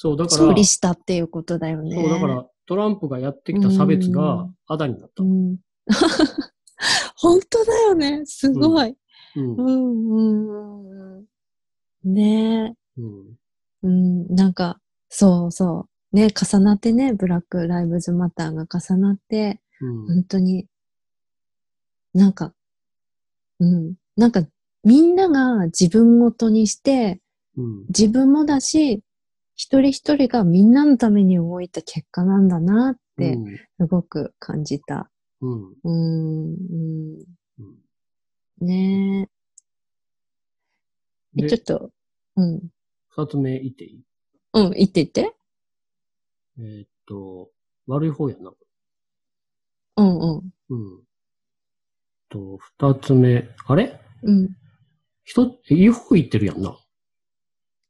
[0.00, 1.96] そう、だから、勝利したっていうことだよね。
[1.96, 5.26] そう、だから、トランプがやってきた差別うがん、あだになったう。
[5.26, 5.56] ん、
[7.16, 8.22] 本当だよね。
[8.24, 8.96] すごい。
[9.34, 9.62] うんう。
[9.62, 12.14] ん、うん、うん。
[12.14, 13.00] ねえ。
[13.00, 13.38] うん。
[13.82, 16.16] うん、なんか、そうそう。
[16.16, 20.06] ね、重なってね、ブラックライブズマターが重なって、うん。
[20.06, 20.68] 本当に、
[22.14, 22.54] なんか、
[23.58, 24.46] うん、なんか、
[24.84, 27.20] みんなが自分ごとにして、
[27.56, 27.86] うん。
[27.88, 29.02] 自分もだし、
[29.58, 33.36] 一人一人がみんなのために動いた結果なんだなって、
[33.76, 35.10] すごく感じた。
[35.40, 35.74] うん。
[35.82, 37.24] うん、うん、
[38.60, 38.66] うん。
[38.66, 39.28] ね
[41.36, 41.48] え。
[41.48, 41.90] ちょっと、
[42.36, 42.62] うん、
[43.08, 44.00] 二つ目言っていい？
[44.54, 45.34] うん、言って言って。
[46.60, 47.50] えーっと、
[47.88, 48.52] 悪い方やな。
[49.96, 51.02] うん、うん、うん。
[52.28, 54.00] と、二つ目、あれ？
[54.22, 54.56] うん。
[55.24, 56.78] 一つ、いい方言ってるやんな。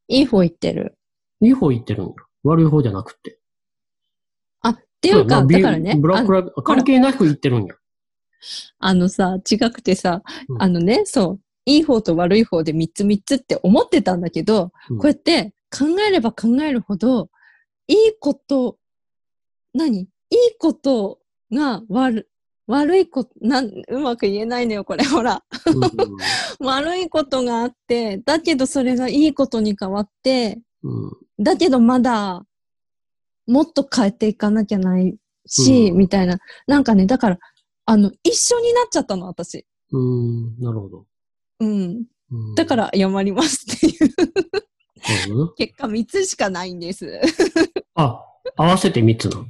[0.08, 0.97] いい方言ってる。
[1.40, 2.12] いい方言ってるんや。
[2.44, 3.38] 悪い方じゃなくて。
[4.60, 7.74] あ、っていうか、だからね、ブラックラ関係なく言ってるんや。
[8.78, 17.30] あのさ、違くてさ、うんあのね、そう、いい方と悪い方で3つ3つって思ってたんだけど、うんこうやって考えれば考えるほど、
[17.86, 18.78] いいこと、
[19.74, 20.00] 何？
[20.00, 20.08] いい
[20.58, 21.20] こと
[21.52, 22.28] が悪、
[22.66, 25.42] 悪いこと、なん、うまく言えないのよ、これ、ほら。
[26.60, 30.60] 悪いことがあって、だけどそれがいいことに変わって、
[31.38, 32.44] だけどまだ、
[33.46, 36.38] もっと変えていかなきゃないし、うんみたいな。
[36.66, 37.38] なんかね、だから、
[37.86, 39.66] あの、一緒になっちゃったの、私。
[39.90, 40.58] うん。
[40.60, 41.06] なるほど。
[41.60, 42.04] うん。
[42.30, 43.90] うんだか、ら謝りますってい
[45.32, 45.54] う。
[45.54, 47.20] 結果3つしかないんです。
[47.94, 48.22] あ、
[48.56, 49.46] 合わせて三つなの？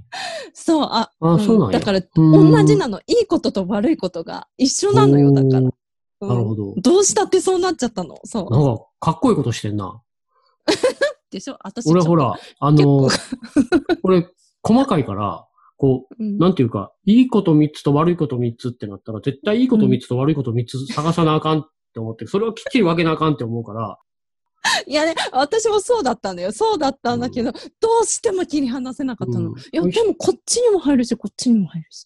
[0.55, 1.81] そう、あ、あ、そうなんや。
[1.81, 3.01] だから、うん同じなの。
[3.01, 5.59] いいことと悪いことが一緒なのよ、だから。
[5.59, 5.71] うん
[6.21, 6.75] なるほど。
[6.79, 8.19] どうしたってそうなっちゃったの。
[8.25, 8.51] そう。
[8.51, 10.03] なんか、かっこいいことしてんな。
[11.31, 11.59] でしょ？
[11.63, 13.09] 私俺ほら、あの、
[14.03, 14.29] 俺、
[14.63, 16.39] 細かいから、こう、うん。
[16.39, 23.99] なんていうか、いいこと3つと悪いこと3つってなったら、絶対いいこと3つと悪いこと3つ探さなあかんって思って、それをきっちり分けなあかんって思うから、
[24.87, 26.51] いやね、私もそうだったんだよ。
[26.51, 27.59] そうだったんだけど、ど
[28.03, 29.51] うしても切り離せなかったの。
[29.51, 29.59] うん。
[29.59, 32.05] いや、でもこっちにも入るし、こっちにも入るし。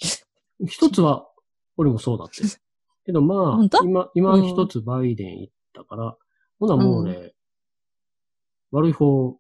[0.66, 1.26] 一つは、
[1.78, 2.42] 俺もそうだって。
[3.04, 6.16] けどまあ今、今うん一つバイデン行ったから、
[6.61, 7.32] ほなもうね、
[8.72, 9.37] 悪い方、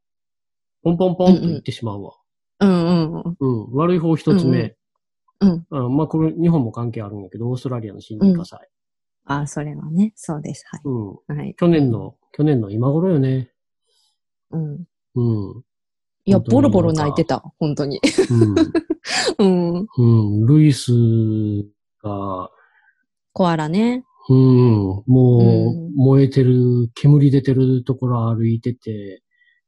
[0.82, 2.12] ポンポンポンと言ってしまうわ。
[2.60, 3.36] うんうんうん。
[3.40, 4.76] うん、悪い方一つ目。
[5.40, 5.66] うん。
[5.70, 8.68] あまあこれ日本も関係あるんやけど、オーストラリアの森林火災。
[9.24, 10.64] あ、それはね、そうです。
[10.68, 10.80] はい。
[10.84, 11.36] うん。
[11.36, 11.54] はい。
[11.56, 13.50] 去年の、去年の今頃よね。
[14.50, 14.84] うん。
[15.14, 15.62] うん。
[16.24, 18.00] いや、ボロボロ泣いてた、本当に。
[19.38, 19.74] うん。
[19.74, 19.86] うん。
[19.96, 20.46] うん。
[20.46, 20.92] ルイス
[22.02, 22.50] が、
[23.32, 24.04] コアラね。
[24.28, 24.36] うん。
[24.36, 29.21] もう、うん燃えてる、煙出てるところ歩いてて、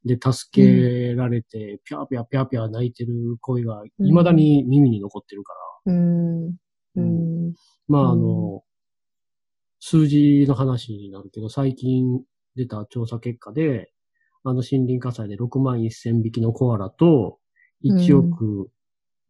[0.05, 5.53] で、助けられて、ぴゃーぴゃーぴゃーぴゃー泣いてる声が、うん未だに耳に残ってるか
[5.85, 5.93] ら。
[5.93, 6.45] うん。
[6.47, 6.55] う
[6.95, 7.53] うんん。
[7.87, 8.63] まあ、あうの、
[9.79, 12.21] 数字の話になるけど、最近
[12.55, 13.91] 出た調査結果で、
[14.43, 17.39] あの森林火災で6万1000匹のコアラと、
[17.83, 18.69] 1億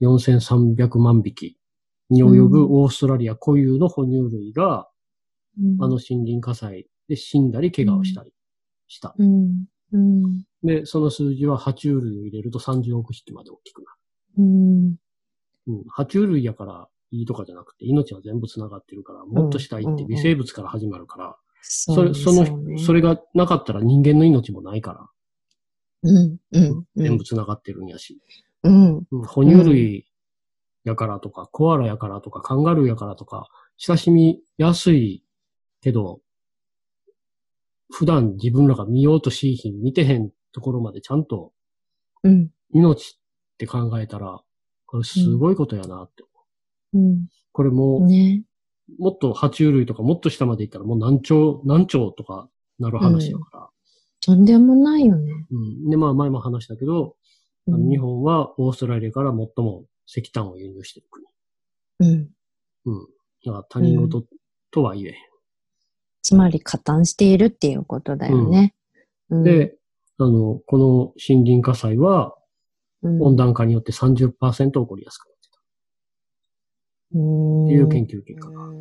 [0.01, 1.57] 4300万匹
[2.09, 4.89] に及ぶオーストラリア固有の哺乳類が、
[5.79, 8.33] あの森林火災で死んだり怪我をしたり
[8.87, 9.15] した。
[9.17, 9.65] うん。
[9.93, 10.43] うん。
[10.63, 13.93] で、その数字は爬虫類を入れると30億匹まで大きくな
[14.37, 14.91] うん。
[14.91, 14.97] る。
[15.67, 15.81] うん。
[15.95, 25.09] 爬虫類やからいいとかじゃなくて、命は全部繋がってるから、もっとしたいって微生物から始まるから、それ、その、それがなかったら人間の命もないから、
[26.03, 26.37] うん。
[26.51, 26.85] うん。
[26.95, 28.21] 全部繋がってるんやし。
[28.63, 28.97] うん。
[28.97, 30.07] うん哺乳類
[30.83, 35.23] やからとか、コアラやからとか、カンガルーやからとか、親しみやすい
[35.81, 36.21] けど、
[37.91, 41.51] 普段自分らが見ようとしいひん、見てへんところまでちゃんと
[42.25, 42.49] うん。
[42.71, 44.41] 命って考えたら、
[44.87, 46.23] これすごいことやなって。
[46.93, 47.27] うん。
[47.51, 48.43] これもう、ね。
[48.99, 53.69] もっと爬虫類とかもっと下まで行ったらもう何兆、何兆とかなる話だから。
[54.21, 55.31] とんでもないよね。
[55.51, 55.89] うん。
[55.89, 57.15] で、まあ前も話したけど、
[57.67, 61.25] うん日本はオーストラリアから最も石炭を輸入してる国。
[61.99, 62.29] うん。
[62.85, 63.07] うん。
[63.43, 64.27] だから他人事
[64.69, 65.15] とは言えへ
[66.25, 68.73] つまり加担しているっていうことだよね。
[69.29, 69.75] うんん。、で、
[70.17, 70.87] あの、この
[71.29, 72.35] 森林火災は
[73.03, 74.31] うん温暖化によって30%
[74.71, 75.61] 起こりやすくなってたっ
[77.11, 78.71] ていう研究結果が。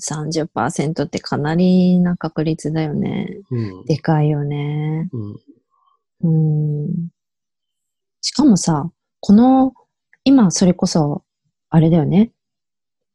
[0.00, 3.28] 30%ってかなりな確率だよね。
[3.52, 3.84] うん。
[3.84, 5.08] でかいよね。
[6.20, 6.84] うん。
[6.84, 7.08] うん。
[8.22, 8.90] しかもさ、
[9.20, 9.72] この、
[10.24, 11.22] 今それこそ、
[11.70, 12.32] あれだよね。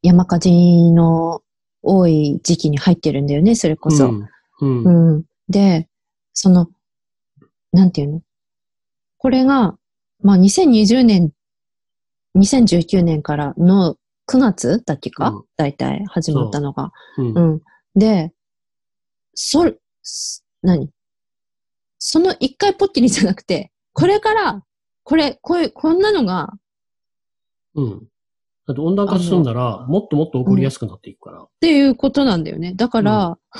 [0.03, 1.41] 山火事の
[1.89, 4.09] 多い時期に入ってるんだよね、それこそ。
[4.09, 4.29] うん。
[4.59, 5.13] うん。
[5.13, 5.23] うん。
[5.47, 5.87] で、
[6.33, 6.67] その、
[7.71, 8.21] なんていうの？
[9.17, 9.77] これが、
[10.21, 11.31] まあ、2020年、
[12.35, 13.95] 2019年からの
[14.29, 16.91] 9月だっけか、うんだいたい始まったのが。
[17.17, 17.61] うんうん。
[17.95, 18.33] で、
[19.33, 19.71] そ、
[20.03, 20.89] す何？
[21.99, 24.63] その一回ぽっきりじゃなくて、これから、
[25.03, 26.53] これ、こういう、こんなのが、
[27.75, 28.07] うん。
[28.67, 32.73] だって温暖化進んだら、もっともっと起こりやすくなっていくから、っていうことなんだよね。
[32.75, 33.39] だから、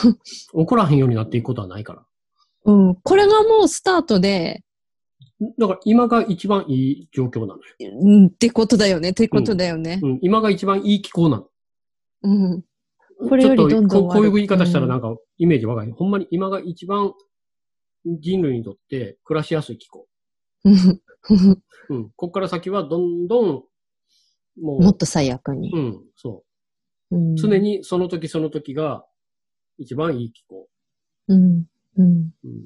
[0.52, 2.06] 起こらへんようになっていくことはないから。
[2.66, 4.64] うん、これがもうスタートで、
[5.58, 7.62] だから今が一番いい状況なのよ。
[8.02, 10.00] うん、ってことだよね、ってことだよね。
[10.04, 10.20] うん。
[10.22, 11.48] 今が一番いい気候なの。
[12.24, 12.64] うん。
[13.30, 15.94] これよりどんどんちょっとこうこういう言い方したらなんかイメージわかる？
[15.94, 17.14] ほんまに今が一番
[18.06, 20.08] 人類にとって暮らしやすい気候。
[20.66, 21.02] うん
[21.90, 22.12] うん。
[22.16, 23.64] こっから先はどんどん、
[24.62, 25.80] もう、もっと最悪にう。
[25.80, 26.44] ん、そ
[27.12, 27.20] うう。
[27.20, 27.58] ん常。
[27.58, 29.06] にその時その時が
[29.78, 30.68] 一番いい気候。
[31.28, 31.66] うん。
[31.98, 32.32] うん。
[32.44, 32.66] うん。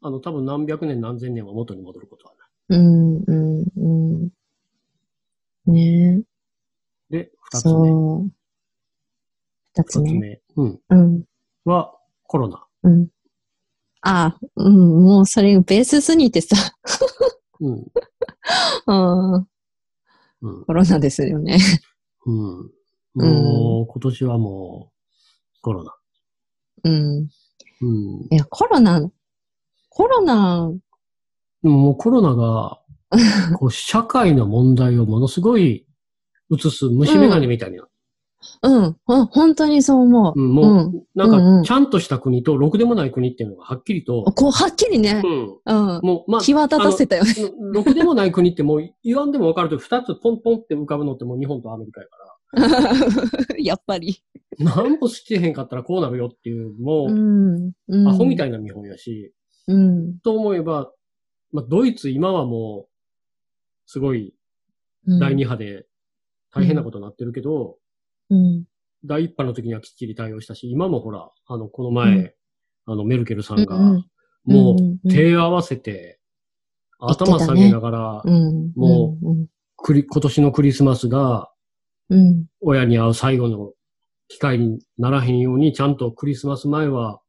[0.00, 2.78] あの、多分何百年何千年は元に戻ることはない。
[2.78, 3.16] うん。
[3.26, 3.64] うん。
[3.76, 4.30] うん。
[5.66, 6.24] ね
[7.10, 7.16] え。
[7.16, 7.90] で、二つ目。
[9.74, 10.10] 二つ目。
[10.10, 10.40] 二つ目。
[10.56, 10.80] うん。
[10.88, 11.24] うん。
[11.64, 12.64] は、コロナ。
[12.84, 13.08] うん。
[14.02, 16.56] ああ、うん、もうそれベースすぎてさ、
[17.60, 17.86] うん。
[18.86, 19.48] うん、
[20.42, 20.64] うん。
[20.64, 21.58] コロナですよね。
[22.26, 22.70] うん。
[23.14, 25.94] もう、今年はもう、コロナ。
[26.84, 27.18] うん。
[27.20, 27.28] うん。
[28.30, 29.10] いや、コロナ、
[29.88, 30.70] コロナ、
[31.62, 32.80] でももうコロナが、
[33.58, 35.86] こう、社会の問題をものすごい
[36.52, 37.87] 映す虫眼鏡みたいになる。
[38.62, 40.40] うん、本当にそう思う。
[40.40, 45.58] うん、もう、うんなんか、ちゃんとした国と、ろくでもない国っていうのがはっきりと、こう、はっきりねう、ん。
[45.64, 47.32] うん、もう、まあ、際立たせたよね。
[47.72, 52.18] ろくでもない国ってもう言わんでもわかると二つポンポンって浮かぶのってもう日本とアメリカやか
[53.58, 54.22] やっぱり。
[54.58, 58.08] ら、なんもしてへんかったらこうなるよっていう、もうう、ん、うん。
[58.08, 58.36] アホみい。
[58.36, 59.32] たいな見本やし、
[59.66, 60.18] うん。
[60.20, 60.92] と思えば、
[61.52, 62.88] まあ、ドイツ今はもう、
[63.86, 64.34] すごい
[65.06, 65.86] うん第二波で
[66.52, 67.76] 大変なことになってるけど、
[68.30, 68.64] うん。
[69.04, 72.32] 第一波の時にはきっちり対応したし、今もほら、あの、この前、うん
[72.90, 73.76] あの、メルケルさんが、
[74.44, 76.18] もう手合わせて、
[76.98, 78.72] 頭下げながら、うん。
[78.74, 81.50] もうん、クリ今年のクリスマスが、
[82.08, 82.46] うん。
[82.62, 83.72] 親に会う最後の
[84.28, 87.20] 機会にならへんように、ちゃんとクリスマス前は、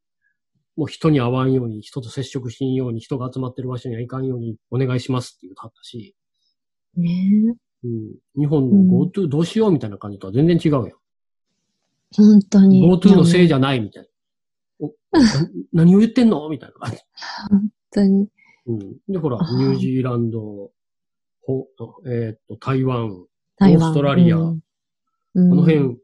[0.77, 6.15] もう人に会わんように、人と接触しんように、人が集まってる場所には行かんようにお願いしますって言うったし、
[6.95, 10.99] ねうん、日本うんの GoTo どうしようみたいな感じとは全然違うよ。
[12.15, 12.81] 本当に。
[12.81, 13.57] GoTo のせいじゃ。
[13.57, 14.09] ゃないみたいな。
[15.73, 16.97] 何を言ってんのみたいな感じ。
[17.49, 18.27] 本当に。
[18.67, 18.97] うん。
[19.07, 20.71] で、ほらニュージーランド、
[21.41, 21.67] ほ
[22.05, 23.25] えーっと、台湾、
[23.57, 24.61] 台湾オーストラリアうん
[25.33, 25.97] このうん辺、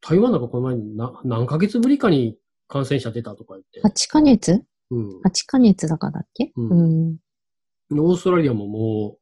[0.00, 3.80] 台湾なんかこの前にな何ヶ月ぶりかに感染者出たとか言って。
[3.82, 4.64] 8ヶ月？
[4.90, 5.20] うん。
[5.20, 6.52] ?8 ヶ月だからだっけ？
[6.56, 6.82] うんう
[7.12, 7.16] ん。
[7.16, 9.19] でオーストラリアももう、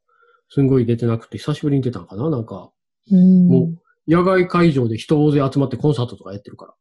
[0.50, 2.30] すんごい出てなくて、久しぶりに出たのかな？
[2.30, 2.70] なんか、
[3.10, 3.48] うん。
[3.48, 3.70] も
[4.06, 6.74] う、野外会場で人大勢集まってコンサートとかやってるか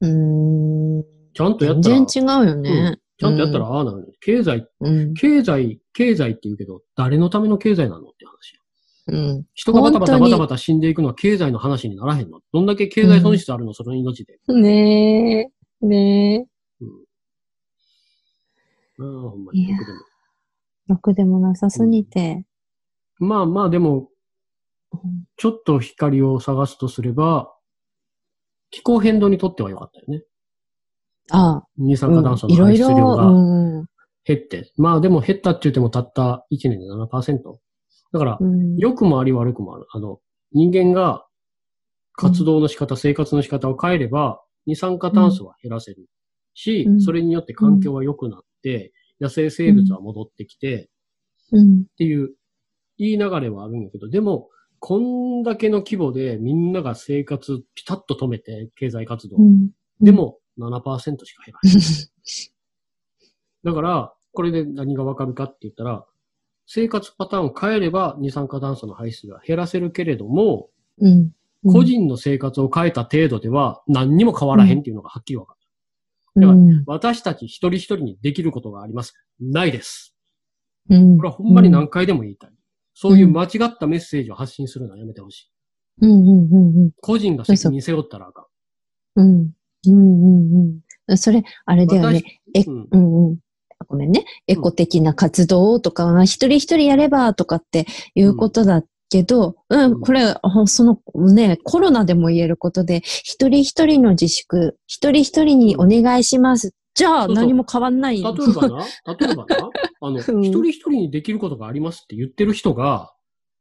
[0.00, 0.08] ら。
[0.08, 1.04] うん。
[1.34, 2.98] ちゃんとやったら、全然違うよね。
[3.18, 4.12] ちゃんとやったら、ああなのに。
[4.20, 5.14] 経済、うん。
[5.14, 8.62] 経済、経済って言うけど、誰のための経済なのって話よ。
[9.08, 9.44] うん。
[9.54, 12.40] 人がバタバタバタバタ死んでいくのは経済の話にならへんの。
[12.52, 14.38] どんだけ経済損失あるの、その命で。
[14.48, 15.50] ね
[15.82, 15.86] え。
[15.86, 16.46] ねえ。
[18.98, 19.24] うん。
[19.24, 19.64] ああ、ほんまに。
[19.64, 20.00] いや僕でも
[20.88, 22.45] ろくでもなさすぎて。
[23.18, 24.08] まあまあ、でも、
[24.92, 27.52] うんちょっと光を探すとすれば、
[28.70, 30.24] 気候変動にとっては良かったよね。
[31.30, 31.66] ああ。
[31.76, 33.86] 二酸化炭素うんいろいの排出量ろ、がうん。
[34.24, 34.72] 減って。
[34.76, 37.58] まあでも減ったって言ってもたった1年で7%。
[38.12, 38.76] だからう、ん。
[38.76, 39.86] 良くもあり悪くもある。
[39.90, 40.20] あの、
[40.52, 41.26] 人間が
[42.14, 46.06] 活動の仕方、生活の仕方を変えれば、二酸化炭素は減らせる
[46.54, 50.88] し、うんそれによって環境は良くなって、野生生物は戻ってきて、
[51.52, 51.82] うん。
[51.82, 52.30] っていう、
[52.98, 59.36] いい流れはあるんやけど、でも、こんだけの規模でみんなが生活ピタッと止めて、経済活動。
[59.38, 59.70] うん。
[60.00, 61.72] でも、7%しか減らない。
[63.64, 66.04] だから、これで何がわかるかって言ったら、
[66.66, 70.68] 生活パターンを変えれば二酸化炭素の排出が減らせるけれども、
[70.98, 71.32] うん。
[71.66, 75.56] 個人の生活を変えた程度では何にも変わらへんっていうのがはっきりわか
[76.34, 76.40] る。
[76.42, 76.84] だからうん。
[76.86, 79.14] 私たち一人一人にできることがあります。
[79.40, 80.14] ないです。
[80.90, 81.16] うん。
[81.16, 82.50] これはほんまに何回でも言いたい。
[82.98, 85.50] そういう間違ったメッセージを発信するのはやめてほしい。
[86.00, 86.90] うんうんうんうん。
[87.02, 88.46] 個人が責任背負ったらあか
[89.16, 89.20] ん。
[89.20, 89.50] うん。
[89.86, 91.18] うんうんうん。
[91.18, 92.40] それ、あれだよね。
[92.54, 93.38] えうんうんうん。
[93.86, 94.24] ごめんね。
[94.46, 97.84] エコ的な活動とか、一人一人やればとかって
[98.14, 100.98] いうことだけど、うん、うんこれ、あその
[101.34, 106.72] ね、コロナでも言えることで、一人一人の自粛、一人一人にお願いします。
[106.96, 108.84] じゃあそうそう何も変わんない例えばな、
[109.14, 109.70] 例えばな、
[110.00, 113.12] あの、一うん人一人にできることがありますって言ってる人が、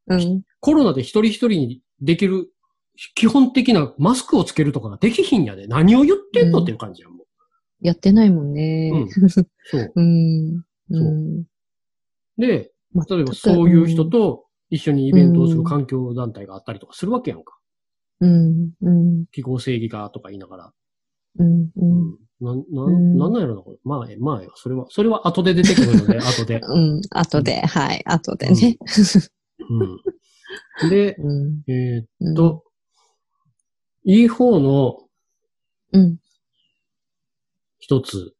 [0.07, 0.43] うん。
[0.61, 2.49] コロナで一人一人にできる
[3.15, 5.67] 基本的なマスクをつけるとかができひんやで。
[5.67, 7.25] 何を言ってんのっていう感じやん、も
[7.81, 8.91] やってないもんね。
[8.93, 9.07] うんう。
[9.65, 9.93] そう。
[9.95, 10.63] うん。
[10.89, 11.43] そううん。
[12.37, 17.57] で、ま例えばそういう人と一緒にイベントをする環境団体があったりとかするわけやんか。
[18.21, 20.73] うん、うん、気候正義がとか言いながら。
[21.39, 21.71] うん、う。
[21.75, 22.17] うんん。
[22.45, 23.77] なん、なうんん、なんなんやろな、これ。
[23.83, 26.61] まあ、え、まあそれは、それは後で出てくるので、 後で。
[26.61, 28.77] うん、後で、はい、後でね。
[30.81, 30.89] うん。
[30.89, 31.63] で、 うん。
[31.67, 32.63] えーっうんと、
[34.03, 34.99] いい方の
[35.93, 36.17] うん、
[37.79, 38.33] 一つ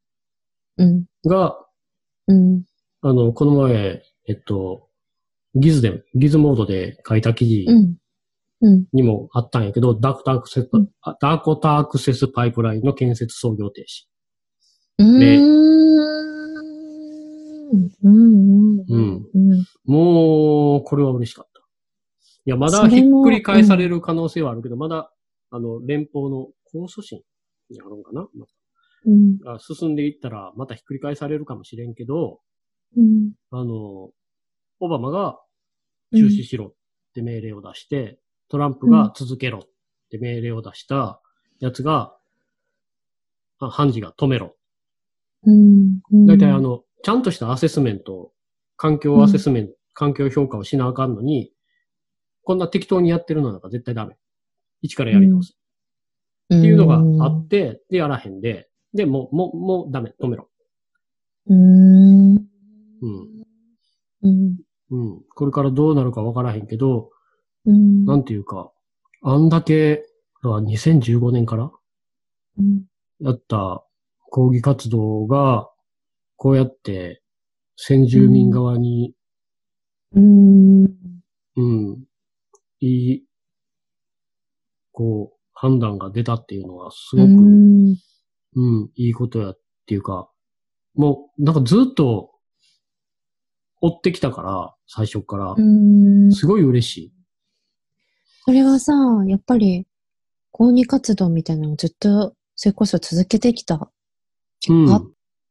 [0.76, 1.58] うん、が、
[2.26, 2.64] うん、
[3.00, 4.88] あの、この前、えっと、
[5.54, 7.66] ギズで、ギズモードで書いた記事。
[8.60, 14.06] にもあったんやけど、ダークタアクセス、うんあダーコタアクセスパイプラインの建設操業停止。
[14.98, 15.66] うん。
[17.72, 19.26] うん、うん、うん。
[19.34, 19.64] うん。
[19.84, 21.60] もう、これは嬉しかった。
[22.46, 25.12] いや、まだひっくり返される可能性はあるけど、まだ、
[25.50, 27.22] あの、連邦の控訴審
[27.70, 28.46] にあるんかな、ま
[29.04, 32.40] うん、あ進んでいったら、またひっくり返されるかもしれんけど、
[32.96, 33.32] うん。
[33.50, 34.10] あの、
[34.80, 35.38] オバマが
[36.12, 36.74] 中止しろっ
[37.14, 38.18] て命令を出して、
[38.48, 39.68] トランプが続けろっ
[40.10, 41.20] て命令を出した
[41.60, 42.14] やつが、
[43.58, 44.56] あ判事が止めろ。
[45.44, 46.00] うん。
[46.26, 48.32] だいたいあ、の、ちゃんとしたアセスメント、
[48.76, 51.52] 環境アセスメント、環境評価をしなあかんのに、
[52.42, 54.16] こんな適当にやってるのなんか絶対ダメ。
[54.82, 55.56] 一からやり直す。
[56.54, 60.48] っっていうのがあって、で、やらへんで、で、もう、もう、もうダメ、止めろ。
[61.48, 62.36] うん。
[62.36, 62.42] うん。
[64.22, 64.56] うん。
[64.90, 65.20] うん。
[65.34, 67.10] これからどうなるかわからへんけど、
[67.66, 68.04] うん。
[68.04, 68.72] なんていうか、
[69.22, 69.96] あんだけ、
[70.42, 71.70] だから2015年から
[72.58, 72.84] うん。
[73.20, 73.84] やった
[74.30, 75.68] 抗議活動が、
[76.36, 77.22] こうやって
[77.76, 79.14] 先住民側に、
[80.14, 80.84] うん。
[80.84, 82.04] うん、
[82.80, 83.24] いい、
[84.92, 87.28] こう、判断が出たっていうのはすごく、
[88.56, 90.30] うん、いいことやっていうか、
[90.94, 92.30] もう、なんかずっと
[93.80, 96.32] 追ってきたから、最初からう、ん。
[96.32, 97.12] すごい嬉しい。
[98.46, 98.92] それはさ、
[99.26, 99.88] やっぱり、
[100.52, 103.90] 抗議活動みたいなのをずっと、それこそ続けてきた
[104.60, 105.02] 結果っ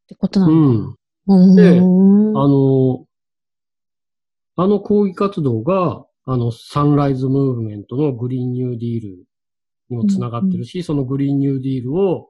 [0.08, 0.96] てことなうのん。
[0.96, 1.56] かな？
[1.56, 3.06] でうんあの、
[4.56, 9.26] あの抗議活動が、あの、サンライズムーブメントのグリーンニューディール
[9.90, 12.30] にもつながってるし、そのグリーンニューディールを、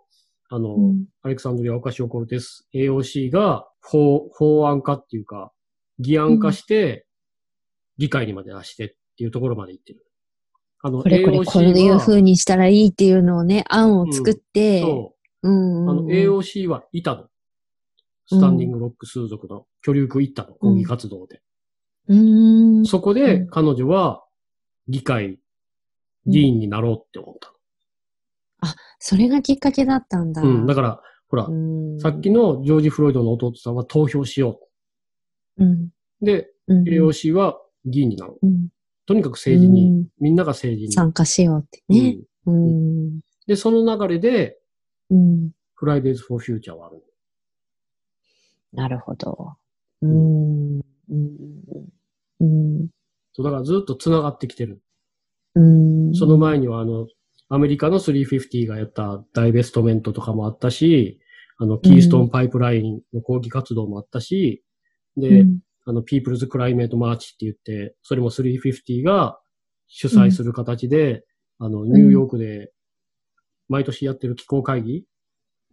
[0.49, 5.51] あの、うんアレクサンドリア・オカシオ・コルテス AOC が法、法案化っていうか、
[5.99, 7.05] 議案化して、
[7.97, 10.05] 議会にまで出してっていうところまで行ってる。
[10.85, 15.89] あの、これこれ、こういうは風にしたらいいっていうのをね、案を作って、そうう、ん。
[15.89, 17.25] あの、AOC はいたの。
[18.27, 21.41] スタンディングロック数族の居留区行ったの、抗議活動で。
[22.07, 22.15] う
[22.81, 22.85] ん。
[22.85, 24.23] そこで彼女は
[24.87, 25.39] 議会、
[26.27, 27.51] 議員になろうって思った
[28.99, 30.43] それがきっかけだったんだ。
[30.43, 30.49] の。
[30.49, 30.65] うん。
[30.67, 34.59] だから、ほら、うんさっきのジョージ・フロイドの弟さんは投票しよ
[35.57, 35.89] うん。
[36.21, 36.25] う。
[36.25, 36.83] で、うん。
[36.83, 38.45] AOC は議員になろう。
[38.45, 38.67] うん
[39.05, 40.93] とにかく政治に、うんみんなが政治に。
[40.93, 42.17] 参加しようってね。
[42.45, 43.19] うん。
[43.47, 44.57] で、その流れで、
[45.09, 45.51] うん。
[45.73, 47.03] フライデーズ・フォー・フューチャーはある。
[48.73, 49.53] なるほど。
[50.01, 50.79] うん。
[50.79, 50.83] うん。
[52.39, 52.87] うん。
[53.33, 54.81] そう、だからずっと繋がってきてる。
[55.55, 56.13] うん。
[56.15, 57.07] その前には、あの、
[57.49, 61.19] アメリカの350がやったダイベストメントとかもあったし、
[61.57, 64.63] あの、キーストーンパイプラインの抗議活動もあったし、
[65.17, 69.39] で、うんあの、ピープルズ・クライメート・マーチって言って、それも350が
[69.87, 71.23] 主催する形で、
[71.59, 72.71] あの、ニューヨークで
[73.69, 75.05] 毎年やってる気候会議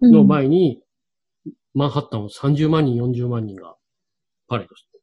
[0.01, 0.83] の前に、
[1.75, 3.77] マンハッタンを30万人、40万人が
[4.49, 5.01] パレードして、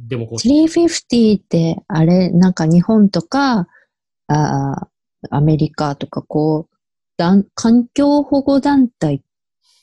[0.00, 0.66] デモ行進。
[0.66, 3.68] 350って、あれ、なんか日本とか、
[4.26, 4.88] あー
[5.30, 6.76] アメリカとか、こう、
[7.16, 9.18] 団環境保護団体っ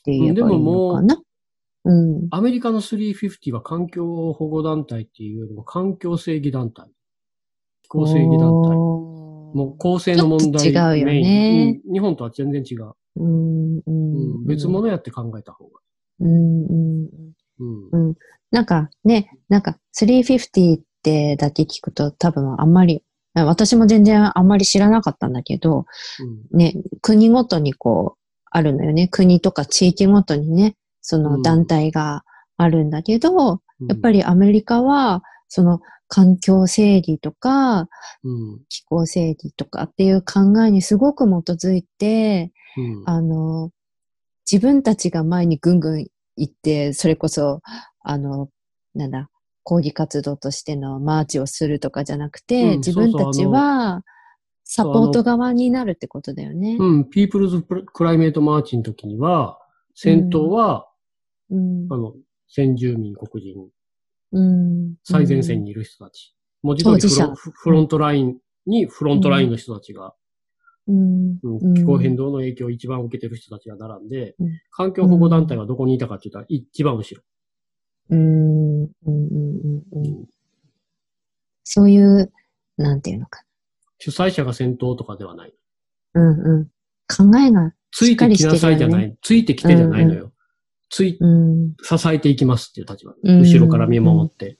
[0.04, 1.14] て言えばいいのかな？
[1.16, 1.25] うん。
[2.30, 6.88] アメリカの350は環境保護団体っていうよりも環境正義団体。
[7.82, 8.76] 気候正義団体。
[9.54, 12.92] もう公正の問題違うよねうん日本とは全然違う。
[13.16, 14.46] うん、ううんん。
[14.46, 15.80] 別物やって考えた方が
[16.20, 17.04] うん、うん。
[17.04, 17.90] いい。
[17.92, 18.14] うん。
[18.50, 23.02] なんかね、なんか350ってだけ聞くと多分あんまり、
[23.34, 25.84] 私も全然あんまり知らなかったんだけど、
[26.52, 28.18] うんね、国ごとにこう、
[28.50, 29.08] あるのよね。
[29.08, 30.76] 国とか地域ごとにね、
[31.08, 32.24] その団体が
[32.56, 37.88] あるんだけど、やっぱり、りアメリカは、その環境整理とか
[38.24, 38.60] うん。
[38.68, 43.02] 気候正義とかっていう考えにすごく基づいて、うん。
[43.06, 43.70] あの、
[44.50, 47.60] 自分たちが前にぐんぐん行って、それこそ、
[48.00, 48.48] あの、
[48.92, 49.30] なんだ、
[49.62, 54.02] 抗議活動としてのマーチをするとかじゃなくて、うん自分たちは
[54.64, 56.76] サポート側になるってことだよね。
[56.80, 57.08] うん。
[57.08, 59.60] ピープルズクライメートマーチの時には、
[59.94, 60.88] 先頭は、
[61.50, 62.14] うんあの、
[62.48, 63.68] 先住民黒人、
[64.32, 66.34] うん最前線にいる人たち。
[66.62, 70.14] 文字通りフロフフロントラインにフロントラインの人たちが、
[70.88, 77.22] うんうん気候変動の影響を一番受けてる人たちが並んで、うん環境保護団体はどこにいたかって言ったら一番後ろ。
[81.68, 82.32] そういう、
[82.76, 83.42] なんていうのか
[83.98, 85.54] 主催者が先頭とかではない。
[86.12, 86.22] な。
[86.22, 86.64] うんうん。
[87.08, 89.16] 考えが、ついてきなさいじゃない。
[89.22, 90.32] ついてきてじゃないのよ。
[90.88, 93.14] つい、うん、支えていきますっていう立場。
[93.22, 94.58] うん後ろから見守って。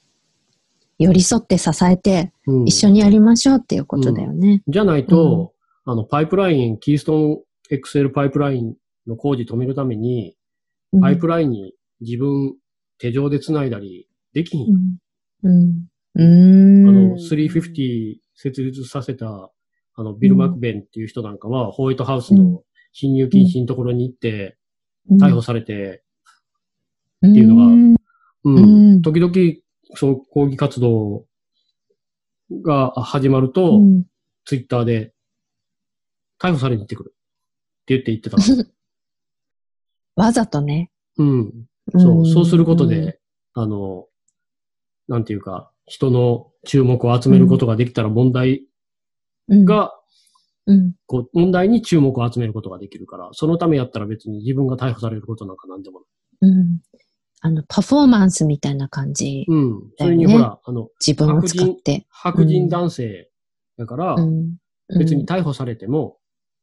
[0.99, 4.63] 寄り添って支えて、うん一緒にやりましょうっていうことだよね。
[4.67, 5.53] じゃないと、
[5.85, 10.35] あの、パイプライン、キーストーン XL パイプラインの工事止めるために、
[10.93, 12.55] うんパイプラインに自分
[12.99, 14.99] 手錠で繋いだりできひん。
[15.43, 15.87] うん。
[16.15, 16.85] うん。
[16.85, 16.89] うん。
[16.89, 19.51] あの、350設立させた、
[19.95, 22.63] あの、ビル・マクベンっていう人なんかは、ホワイトハウスの
[22.93, 24.57] 侵入禁止のところに行って、
[25.11, 26.03] 逮捕されて、
[27.19, 27.97] っていうのが
[28.45, 28.61] う
[28.97, 29.03] ん。
[29.03, 29.33] 時々、
[29.95, 31.25] そう、抗議活動
[32.63, 34.05] が始まると、うん
[34.47, 35.13] ツイッターで、
[36.41, 37.13] 逮捕されに行ってくる。
[37.13, 38.37] って言って言ってた。
[40.15, 40.93] わざとね。
[41.19, 41.67] うん。
[41.91, 43.21] そう、そうすることで、
[43.55, 44.07] あの、
[45.09, 48.67] なんていうか、人の注目を集めることができたら問題
[49.49, 49.93] うん、が、
[50.67, 56.01] うん、こう、問題に注目を集めることができるから、そのためやったら別に自分が逮捕されることなんかなんでも
[56.41, 56.51] ない。
[56.51, 56.81] うん。
[57.41, 59.45] あの、パフォーマンスみたいな感じ。
[59.49, 59.91] うん。
[59.99, 62.07] それにほら、あの、自分を使って。
[62.11, 63.31] 白人男性
[63.79, 64.57] だから、うん。
[64.99, 66.19] 別に逮捕されても、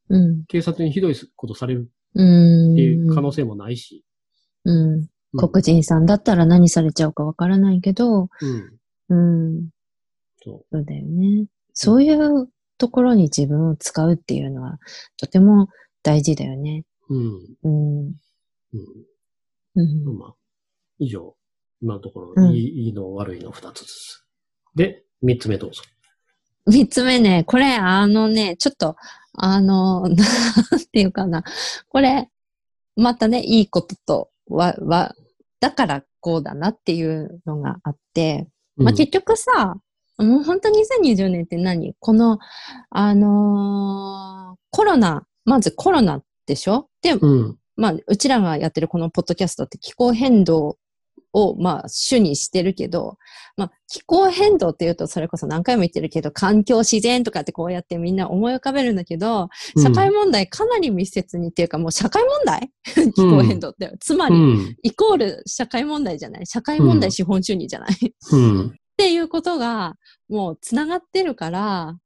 [0.09, 0.43] うん。
[0.45, 2.73] 警察にひどいことされるうん。
[2.73, 4.03] っていう可能性もないし。
[4.65, 4.93] うん。
[4.93, 8.29] うん黒人さんだったら何されちゃうかわからないけど、
[9.09, 9.55] うん。
[9.55, 9.69] うん。
[10.43, 11.47] そそうだよね。
[11.73, 14.77] そういうところに自分を使うっていうのは、
[15.17, 15.69] とても
[16.03, 16.85] 大事だよね。
[17.09, 17.15] う。
[17.15, 17.55] うん。
[17.63, 18.15] うん。
[18.75, 20.07] うん。
[20.07, 20.17] うん。
[20.19, 20.33] まあ、
[21.03, 21.35] 以上。
[21.81, 24.25] 今のところ、うんいい、の悪いの二つです。
[24.75, 25.81] で、三つ目どうぞ。
[26.65, 28.95] 三つ目ね、これ、あのね、ちょっと、
[29.33, 30.15] あの、なん
[30.91, 31.43] ていうかな。
[31.89, 32.29] これ、
[32.95, 35.13] またね、いいことと、わ、わ、
[35.59, 38.47] だからこうだなっていうのがあって、
[38.77, 39.75] まあ、うん結局さ、
[40.17, 41.95] もう本当2020年って何？
[41.99, 42.39] この、
[42.91, 46.89] あのーコロナ、まずコロナでしょ？
[47.01, 47.57] で、うん。
[47.75, 50.77] まあ、うちらがやってるこのポッドキャストって気候変動
[51.33, 53.17] を、まあ、主にしてるけど、
[53.57, 59.49] まあ、気候変動っていうと、それこそ何回も言ってるけど、環境、自然とかってこうやってみんな思い浮かべるんだけど、
[59.81, 62.71] 社会問題かなり密接にっていうか、もう社会問題？
[63.13, 63.91] 気候変動って。
[63.99, 64.77] つまり、うん。
[64.83, 66.45] イコール社会問題じゃない？
[66.45, 67.95] 社会問うん題資本主義じゃない、っ
[68.31, 68.75] うん。
[68.97, 69.95] ていうことが、
[70.29, 71.97] もうつながってるから、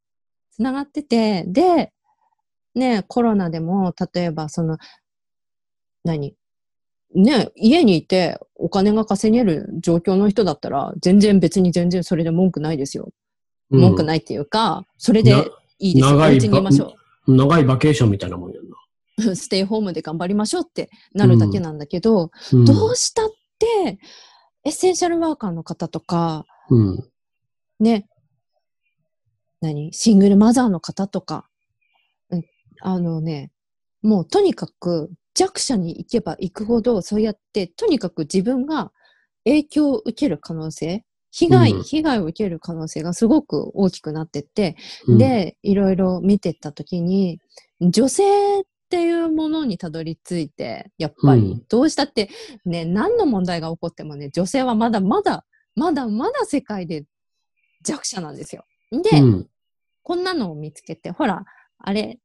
[0.52, 1.92] つながってて、で、
[2.76, 4.78] ね、コロナでも、例えばその、
[6.04, 6.36] 何？
[7.16, 13.10] ね、家にいてお金が稼げる状況の人だったら、全然別に全然それで文句ないですよ。
[13.70, 15.32] 文句ないっていうか、それで
[15.80, 16.16] いいですよ。
[16.16, 16.94] お長い家にいましょ
[17.28, 19.32] 長いバケーションみたいなもんやんな。
[19.32, 19.36] う。
[19.36, 23.30] ステイホームで頑張りましょうってなるだけなんだけど、うんどうしたっ
[23.60, 24.00] て、
[24.64, 27.10] エッセンシャルワーカーの方とか、うん。
[27.80, 28.08] ね、
[29.62, 29.94] 何？
[29.94, 31.48] シングルマザーの方とか、
[32.30, 32.46] うん
[32.82, 33.52] あのね、
[34.02, 38.92] もうとにかく弱者に行けば行くほど、そうやって、とにかく自分が
[39.46, 44.76] 影響を受ける可能性、被害、うん被害を受ける可能性がすごく大きくなってって、
[45.06, 47.40] うん、で、いろいろ見てったときに、
[47.80, 52.32] 女性っていうものにたどり着いて、やっぱり、うんどうしたって、
[52.66, 57.06] ね、何の問題が起こってもね、女性はまだまだ、まだまだ世界で
[57.84, 58.66] 弱者なんですよ。
[58.92, 59.48] で、うん。
[60.02, 61.46] こんなのを見つけて、ほら、
[61.78, 62.20] あれ、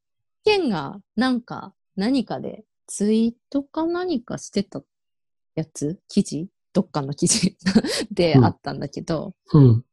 [0.44, 4.82] ケンがなんか、何かで、ツイートか何かしてた
[5.54, 6.00] やつ？
[6.08, 6.48] 記事？
[6.72, 7.56] どっかの記事？
[8.10, 9.84] でうんあったんだけど、うん。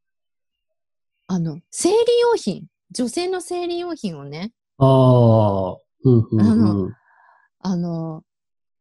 [1.28, 5.78] あの、生理用品、女性の生理用品をね、ああ。
[6.04, 6.96] うん、うん、うん。
[7.60, 8.24] あの、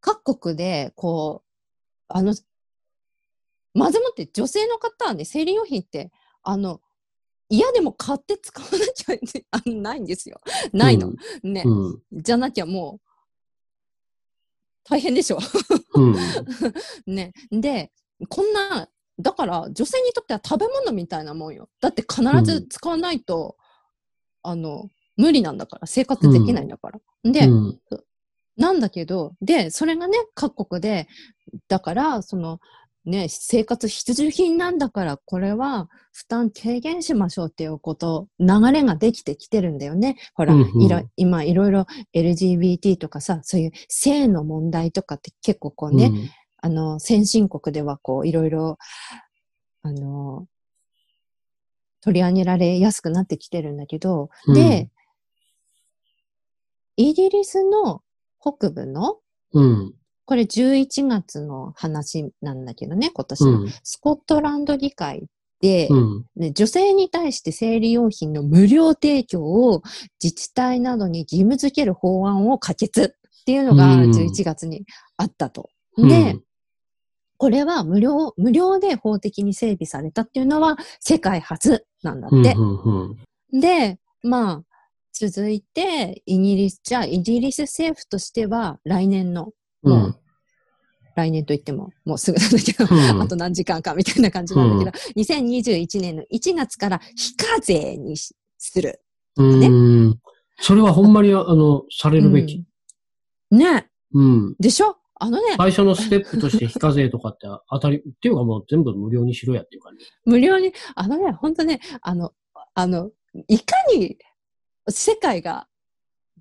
[0.00, 1.48] 各国で、こう、
[2.08, 2.34] あの、
[3.74, 6.10] まずもって女性の方はね、生理用品って、
[6.42, 6.80] あの、
[7.50, 10.40] 嫌でも買って使わなきゃないんですよ。
[10.72, 11.12] ないの。
[11.42, 11.64] ね。
[11.66, 12.02] うん。
[12.12, 13.07] じゃなきゃもう、
[14.88, 15.38] 大変でしょ。
[15.94, 16.16] うん。
[17.06, 17.32] ね。
[17.50, 17.92] で、
[18.28, 21.68] こんな、だから女性にとっては食べ物みたいなもんよ。
[21.80, 23.56] だって必ず使わないと、
[24.42, 27.00] あの、無理なんだから、生活できないんだから。
[27.24, 27.80] で、うん。
[28.56, 31.08] なんだけど、で、それがね、各国で、
[31.68, 32.60] だから、その、
[33.08, 40.16] ね、生活必需品なんだから、これは負担軽減しましょうっていうこと、流れができてきてるんだよね。
[40.34, 46.12] ほら、うんうんいろ今いろいろ LGBT とかさ、そういう性の問題とかって結構こうね、
[46.60, 48.78] あの、先進国ではこう、いろいろ、
[49.82, 50.46] あの、
[52.00, 54.90] 取り上げられやすくなってきてるんだけど、うんで、
[56.96, 58.02] イギリスの
[58.40, 59.18] 北部の、
[59.52, 59.94] うん。
[60.28, 63.62] これ11月の話なんだけどね、今年の。
[63.62, 63.70] うん。
[63.82, 65.24] スコットランド議会
[65.62, 66.24] で、うん。
[66.36, 69.80] ね、女性に対して生理用品の無料提供を
[70.22, 74.84] 自治体などに義務付ける法案を可決っていうのがうん11月に
[75.16, 75.70] あったと。
[75.96, 76.36] うんで、
[77.38, 82.54] これは無料、無料で法的に整備されたっていうのは世界初なんだって。
[83.58, 84.64] で、まあ、
[85.18, 89.52] 続いて、イギリス、じゃあ、イギリス政府としては、来年の、
[89.82, 89.92] うん。
[89.92, 90.20] もう
[91.16, 99.00] 来年といっても、もうすぐなんだけど、うん あと何時間かみたいな感じなんだけど、2021年の1月から非課税にしする。
[99.36, 100.18] うん。
[100.60, 102.56] それはほんまに、あの、されるべき。
[102.56, 102.68] うん
[103.50, 103.88] ね。
[104.12, 104.56] うん。
[104.60, 104.96] でしょ？
[105.20, 110.06] あのね、最初のステップとして非課税とかって当たり、 っていうかもう全部無料にしろやっていう感じ。
[110.24, 112.32] 無料に、あのね、ほんとね、あの、
[112.74, 113.10] あの、
[113.48, 114.16] いかに
[114.88, 115.66] 世界が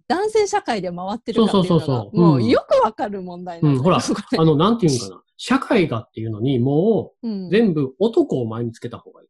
[0.07, 5.21] 男性社会で回ってるかっていうのそうそうがもうよくわかる問題なんだようんほらあの、なんていうんかな。
[5.37, 9.29] 社会がっていうのに、もうんう、全部男を前につけた方がいい。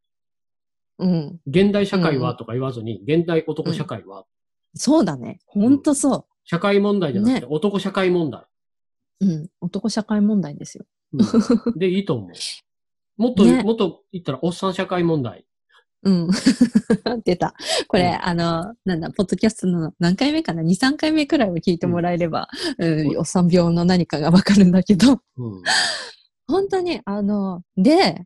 [1.00, 1.40] うん。
[1.48, 4.26] 現代社会はとか言わずに、現代男社会は、
[4.76, 5.40] そうだね。
[5.46, 8.44] ほんとそ社会問題じゃなくて、ね男社会問題。
[9.22, 9.26] う。
[9.26, 9.50] うん。
[9.60, 10.86] 男社会問題ですよ。
[11.14, 11.18] う
[11.76, 12.32] んで、いいと思う。
[13.18, 15.47] もっと、 ねもっと言ったら、おっさん社会問題。
[16.04, 16.30] うん。
[17.26, 17.54] 出た。
[17.88, 25.20] これ、うんあの、なんだ、ポッドキャストの何回目かな ?2、3回目くらいを聞いてもらえれば、うん、おっさん病の何かがわかるんだけど、うん。
[26.48, 28.26] 本当に、あの、で、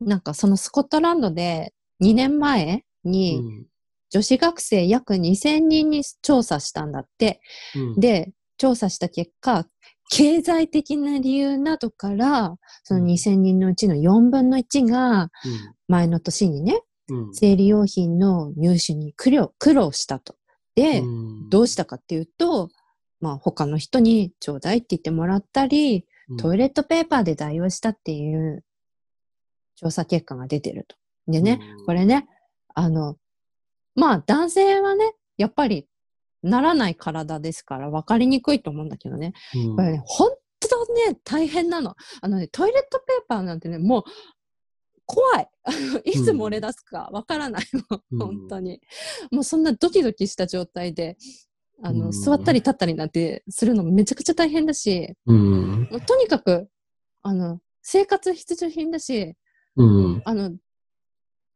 [0.00, 3.66] なんかそのスコットランドで2年前に
[4.10, 7.40] 女子学生約2000人に調査したんだって。
[7.74, 9.66] うん、で、調査した結果、
[10.10, 15.30] 経済的な理由などから、その2000人のうちの4分の1が
[15.86, 16.80] 前の年にね。
[17.32, 20.36] 生理用品の入手に苦労苦労したと。
[20.74, 22.68] で、うんどうしたかっていうと、
[23.20, 26.06] まあ他の人にちょうだいって言ってもらったり、
[26.38, 28.64] トイレットペーパーで代用したっていう
[29.76, 30.96] 調査結果が出てると。
[31.26, 32.26] でね、うんこれね、
[32.74, 33.16] あの、
[33.94, 35.86] まあ男性はね、やっぱり
[36.42, 40.30] ならない体ですから分かりにくいと思うんだけどね、うんこれね、本
[40.60, 41.96] 当ね、大変なの。
[42.20, 44.04] あのね、トイレットペーパーなんてね、もう
[45.08, 45.48] 怖い。
[46.04, 48.80] いつ漏れ出すか分からないも うんん、本当に。
[49.32, 51.16] もうそんなドキドキした状態で、
[51.82, 55.88] あの、うん座ったり立ったりなんてするのもめちゃくちゃ大変だし、うん。
[55.90, 56.68] もうとにかく、
[57.22, 59.34] あの、生活必需品だし、
[59.76, 59.84] う
[60.16, 60.22] ん。
[60.26, 60.54] あの、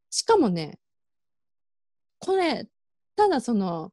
[0.09, 0.78] しかもね、
[2.18, 2.66] これ、
[3.16, 3.92] ただその、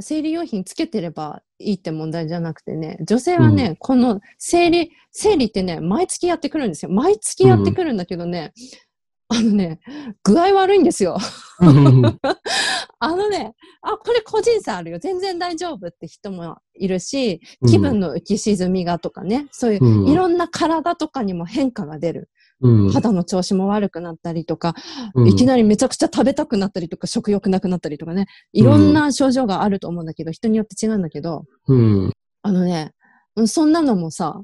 [0.00, 6.90] 生理用品つけてればいいって問題じゃなくてね、女性はね、この生理、生理ってね、毎月やってくるんですよ。
[6.90, 8.52] 毎月やってくるんだけどね、
[9.28, 9.80] あのね、
[10.22, 11.16] 具合悪いんですよ。
[11.60, 12.02] うん。
[12.98, 14.98] あのね、あ、これ個人差あるよ。
[14.98, 22.30] 全然大丈夫って人もいるし、気分の浮き沈みがとかね、そういううんいろんな体とかにも変化が出る。
[22.64, 22.90] うん。
[22.90, 24.74] 肌の調子も悪くなったりとか、
[25.14, 32.12] うんいきなりめちゃくちゃ食べたくなったりとか、食欲なくなったりとかね、いろんな症状があると思うんだけど、人によって違うんだけど、うん。
[32.42, 32.92] あのね、
[33.36, 34.40] うんそんなのもさ、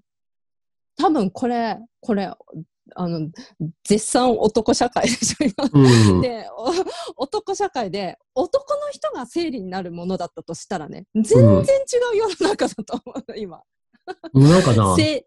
[0.96, 2.30] 多分これ、これ、
[2.94, 3.30] あの、
[3.84, 5.70] 絶賛男社会でしょ、今。
[5.72, 6.20] うん。
[6.20, 6.46] で、
[7.16, 11.62] お男社会で、男の人が生理になるものだったとしたらね、全然違
[12.14, 13.62] う世の中だと思うの、今。
[14.34, 15.26] なんかな、せ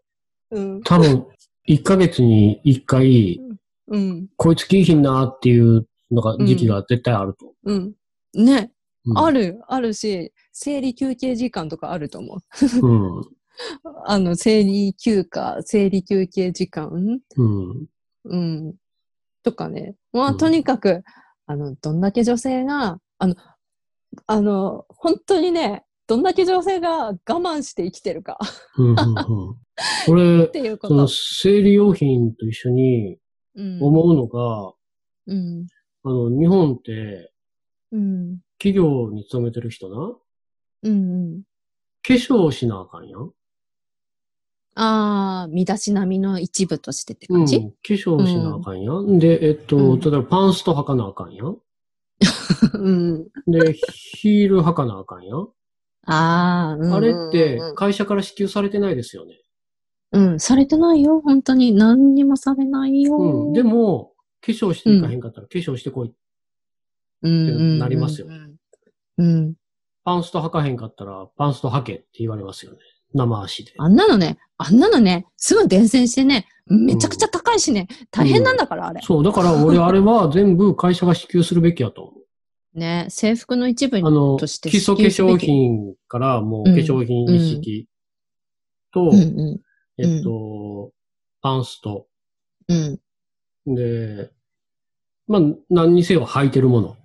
[0.50, 1.26] うん、多分、
[1.68, 3.40] 1ヶ月に1回、
[3.88, 7.52] うん、こいつ来いひんなっていうのが、時期が絶対あると。
[7.64, 7.92] うん。
[8.34, 8.72] ね、
[9.06, 12.36] うんある、あるし、生理休憩時間とかあると思
[12.82, 12.86] う。
[12.86, 13.22] うん。
[14.06, 16.88] あの、生理休暇、生理休憩時間
[17.36, 17.86] うん。
[18.24, 18.74] うん。
[19.42, 19.96] とかね。
[20.12, 21.02] まあ、うんとにかく、
[21.46, 23.34] あの、どんだけ女性が、あの、
[24.26, 28.38] あの、本当にね、どんだけ女性が我慢して生きてるか
[28.76, 28.90] うん。
[28.90, 28.96] うん。
[28.96, 29.56] うん。
[30.06, 30.78] これっ、ていう。
[31.08, 33.18] 生理用品と一緒に
[33.56, 33.82] うん。
[33.82, 34.72] 思うのが、
[35.26, 35.66] うん。
[36.02, 37.32] あの、日本って
[37.92, 38.38] うん。
[38.58, 40.16] 企業に勤めてる人な、
[40.82, 41.42] うん。
[42.06, 43.30] 化粧しなあかんやん。
[44.76, 47.46] ああ、身だしなみの一部としてってうん。
[47.46, 49.18] 化感じ、粧しなあかんやん。
[49.18, 51.56] で、えっと、うん例えばパンスト履かなあかんやん。
[52.74, 55.48] うん、で、ヒール履かなあかんやん。
[56.06, 59.40] ああ、うんあれってうん会社から支給されてないですよね。
[60.12, 61.20] うん、されてないよ。
[61.20, 61.72] 本当に。
[61.72, 63.16] 何にもされないよ。
[63.16, 63.52] うん。
[63.52, 66.12] でも、化粧していかへんかったら、化粧してこい。
[67.22, 68.56] うん、うんなりますようん。
[69.18, 69.54] うん。
[70.04, 72.78] パンスト履かへんかったら、パンスト履けって言われますよね。
[73.14, 73.72] 生足で。
[73.78, 79.00] あんなのね、あんなのね、すぐ伝染してね、めちゃくちゃ高いしね、大変なんだから、あれ。
[79.02, 82.23] そう、だから俺あれは全部会社が支給するべきやと思う。
[82.74, 87.88] ね、制服の一部あの、として基礎化粧品からもう化粧品一式
[88.92, 89.60] と、うんう
[89.98, 90.90] えっと、
[91.40, 92.06] パンスト。
[92.68, 92.98] ん。
[93.66, 93.74] うん。
[93.74, 94.30] で、
[95.28, 96.96] まあ、何にせよ履いてるもの。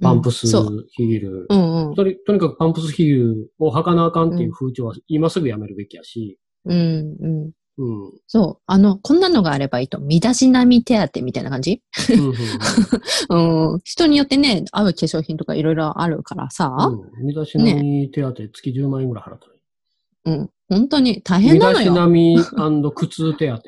[0.00, 0.46] パンプス。
[0.46, 1.46] ヒール。
[1.48, 1.94] うんうん。
[1.94, 7.50] とにとにかくパンプスヒールを履かなあかんっていう風潮は今すぐやめるべきやし、うんうん。
[7.78, 8.12] うん。
[8.26, 8.62] そう。
[8.66, 9.98] あの、こんなのがあればいいと。
[9.98, 11.82] 身だしなみ手当みたいな感じ？
[13.30, 13.80] うん。
[13.84, 16.68] 人によってね、合う化粧品とかいろいろあるからさ。
[16.68, 17.00] うん。
[17.00, 17.26] うん。
[17.26, 19.60] 身だしなみ手当月10万円ぐらい払ったらいい。
[20.24, 20.50] うん。
[20.68, 21.94] 本当に大変身だしなのよ。
[22.02, 22.38] なみ
[22.94, 23.60] 靴手当。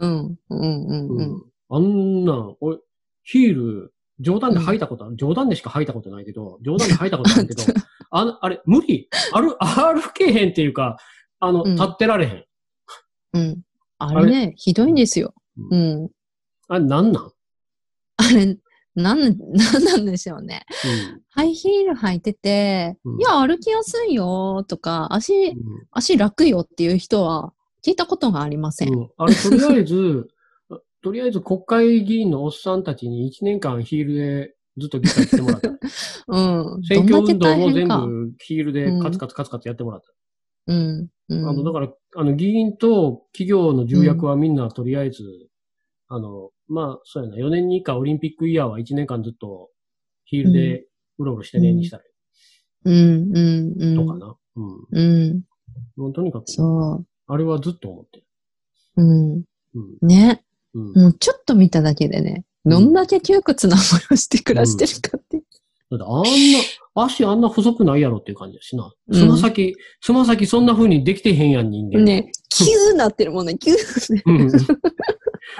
[0.00, 0.38] うん。
[0.50, 1.32] うんうんううん。
[1.32, 1.42] ん。
[1.70, 2.78] あんなん、俺、
[3.22, 7.62] ヒール、冗談で履いたことある、冗談でしか履いたことないけど、冗談で履いたことあるけど、
[8.10, 9.08] あの、あれ、無理。
[9.32, 10.96] 歩、歩けへんっていうか、
[11.40, 12.44] あの、うん立ってられへん。
[13.32, 13.62] うん。
[13.98, 14.30] あれ？
[14.30, 15.34] ね、ひどいんですよ。
[15.70, 16.10] ううん。
[16.68, 17.32] あれ、なんなん？
[18.16, 18.58] あれ、
[18.94, 20.64] なん、なんなんでしょうね。
[21.30, 25.56] ハイヒール履いてて、うんいや、歩きやすいよとか、足う、ん。
[25.90, 27.52] 足楽よっていう人は
[27.84, 28.92] 聞いたことがありません。
[28.92, 29.10] うん。
[29.16, 30.28] あれ、とりあえず、
[31.02, 35.68] とりあえず国会議員のおっさんたちに1年間ヒールでずっと議会来てもらった。
[36.28, 36.82] うん。
[36.84, 37.88] 選挙運動も全。
[37.88, 40.12] 部ヒールでカツカツカツカツやってもらった。
[40.68, 41.08] うん。
[41.32, 41.48] うん。
[41.48, 45.22] あの、だから、あの、議員と企業の重役はみんなとりあえず、
[46.08, 49.70] あの、まあ、そうやな、4年に1回オリンピックイヤーは1年間ずっと
[50.24, 50.86] ヒールで
[51.18, 52.02] うろうろしてねにしたら、
[52.84, 52.96] うん、う
[53.32, 53.96] ん、うん。
[53.96, 54.36] とかな。
[54.56, 54.86] うん。
[54.90, 55.02] う
[55.34, 55.42] ん。
[55.96, 58.26] もうとにかく、そあれはずっと思ってる。
[58.96, 59.02] う。
[59.02, 59.32] うん。
[59.74, 60.06] うん。
[60.06, 60.44] ね。
[60.74, 60.92] うん。
[60.92, 65.31] もうちょっと見ただけでね、うんどんだけ窮屈な思いをして暮らしてるかって。
[65.92, 66.22] だってあん
[66.94, 68.92] な、足あんな細くないやろっていう感じだしな。
[69.08, 72.04] うんつま先、つま先そんな風にできてへんやん、人間。
[72.04, 74.22] ね、キューなってるもんね、キュー。
[74.26, 74.50] うん。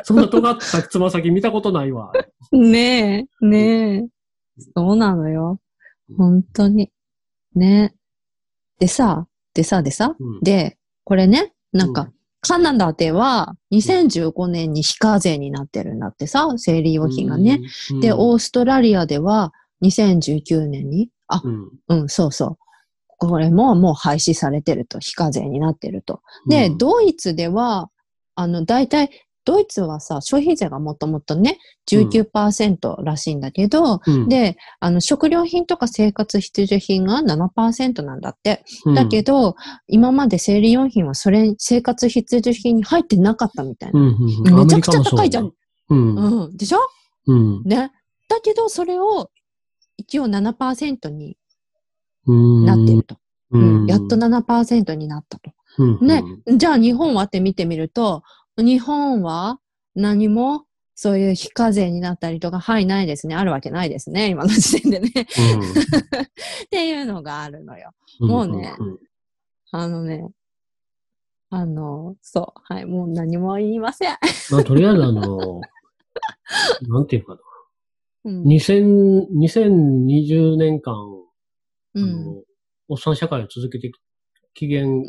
[0.05, 2.13] そんな尖ったつま先見たことないわ。
[2.53, 4.09] ねえ、ねえ。
[4.75, 5.61] そうなのよ。
[6.17, 6.91] 本当に。
[7.55, 7.95] ね。
[8.79, 17.61] でさ、でさ、でさ、うんで、これね、なんかうん、カナダでは2015年に非課税になってるんだってさ、生理用品がね。
[17.93, 18.01] うん。
[18.01, 19.53] で、オーストラリアでは
[19.83, 22.57] 2019年に、あ、うん、うん、そうそう。
[23.19, 26.23] これももう廃止されてると、非課税になってると。
[26.49, 27.91] で、うんドイツでは、
[28.35, 29.11] あの、大体、
[29.45, 31.59] ドイツはさ、消費税がもともとね、
[31.91, 38.65] 19%らしいんだけど、うん、で、あの、食料品とか生活必需品が7%なんだって。
[38.87, 39.57] うんだけど、
[39.89, 44.01] 今まで生理用品はそれ、生活必需品に入ってなかったみたいな。
[44.01, 45.47] うんうんうんめちゃくちゃ高いじゃん。。
[45.47, 45.97] うだう
[46.49, 46.57] ん。
[46.57, 46.79] でしょ？
[47.27, 47.63] うん。
[47.65, 47.91] ね。
[48.29, 49.29] だけど、それを
[49.97, 51.37] 一応7%に
[52.27, 52.65] うん。
[52.65, 53.17] なってると。
[53.51, 53.87] ううんん。
[53.87, 55.53] やっと7%になったと。
[55.79, 56.07] うん。
[56.07, 56.23] ね。
[56.57, 58.23] じゃあ日本はって見てみると、
[58.57, 59.59] 日本は
[59.95, 63.35] 何もそういう非課税になったりとか、はい、ないですね。
[63.35, 64.29] あるわけないですね。
[64.29, 65.09] 今の時点でね。
[65.23, 67.91] っていうのがあるのよ。
[68.21, 68.29] うん。
[68.29, 68.99] もうねんん
[69.73, 70.29] あのね。
[71.51, 72.61] あの、そう。
[72.73, 72.87] はい。
[72.87, 74.17] もう何も言いません。
[74.51, 75.61] まあ、とりあえずあの、
[76.89, 77.41] なんていうかな。
[78.25, 78.45] うん。
[78.45, 80.95] 2000 2020年間、
[81.95, 82.43] うん。
[82.89, 83.93] おっさん社会を続けてき、
[84.55, 85.05] 期限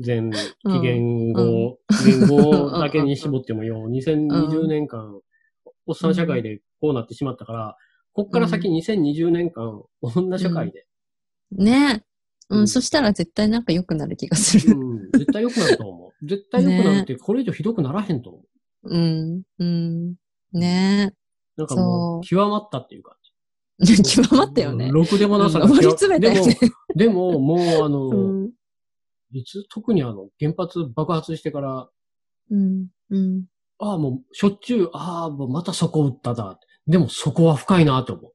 [0.00, 0.30] 全、
[0.64, 5.20] 紀元後、紀元後だけに絞ってもよ、2020年間、
[5.86, 7.76] おっさん社会でこうなってしまったから、
[8.12, 10.86] こっから先2020年間、女社会で。
[11.52, 12.04] ね
[12.50, 14.76] う、うんんそしたら絶対なんか良くなる気がする。
[14.76, 16.26] うん、絶対良くなると思う。
[16.26, 18.42] 絶対良くなるって、これ以上ひどくならへんと思
[18.84, 18.96] う。
[18.96, 20.14] うん、うん。
[20.52, 21.14] ね
[21.58, 23.14] なんかもう、極まったっていう感
[23.80, 23.84] え。
[23.84, 24.02] じ。
[24.22, 24.90] 極まったよね。
[24.90, 26.56] ろくでもなさがうん上り詰めたよね。
[26.94, 28.50] でも、でも、もうあの、 うん、
[29.32, 31.90] いつ、特にあの、原発爆発してから、
[32.50, 33.44] うん、うん。
[33.78, 36.58] ああ、もう、しょっちゅう、ああ、もうまたそこ撃っただ。
[36.86, 38.32] でも、そこは深いなと思う。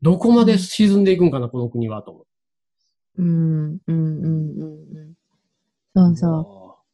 [0.00, 2.26] どこまで沈んでいくんかな、この国は、と思う。
[3.18, 5.14] うん、うん、うん、うん。
[5.94, 6.26] そうそ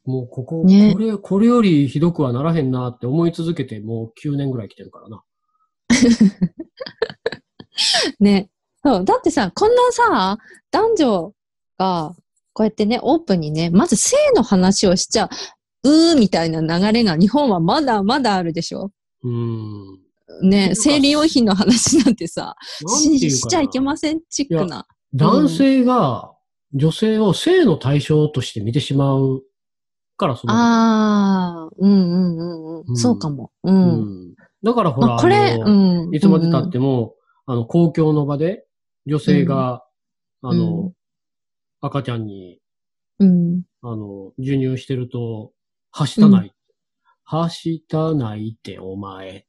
[0.04, 5.22] もう、ここ、ねこれ、これよりひどくはならへんなって思い続けて、もう9年ぐらい来てるからな。
[5.90, 5.94] う。
[8.24, 8.50] ね。
[8.84, 9.04] そう。
[9.04, 10.38] だってさ、こんなさ、
[10.70, 11.34] 男女
[11.78, 12.14] が、
[12.52, 15.28] こうやってね、オープンにね、まず性の話をしちゃ
[15.84, 18.90] う、みたいな流れが日本はまだまだあるでしょ？
[19.22, 19.98] うーん。
[20.42, 22.86] ね、生理用品の話なんてさ、て
[23.18, 24.20] ししちゃいけません？
[24.28, 24.86] チックな。
[25.14, 26.32] 男性が
[26.74, 29.42] 女性を性の対象として見てしまう
[30.16, 32.84] から、その、ああ、うんうんうんう。
[32.88, 33.50] うんんそうかも。
[33.62, 33.70] う。
[33.70, 34.27] うんん。
[34.62, 36.14] だからほら、まあ、これ、あのうん。
[36.14, 37.14] いつまで経っても、
[37.46, 38.66] あの、公共の場で
[39.06, 39.84] 女性が、
[40.42, 40.92] あの、うん
[41.80, 42.58] 赤ちゃんに、
[43.20, 43.62] うん。
[43.82, 45.52] あの、授乳してると、
[45.92, 46.52] はしたない。
[47.22, 49.46] はしたないって、お前。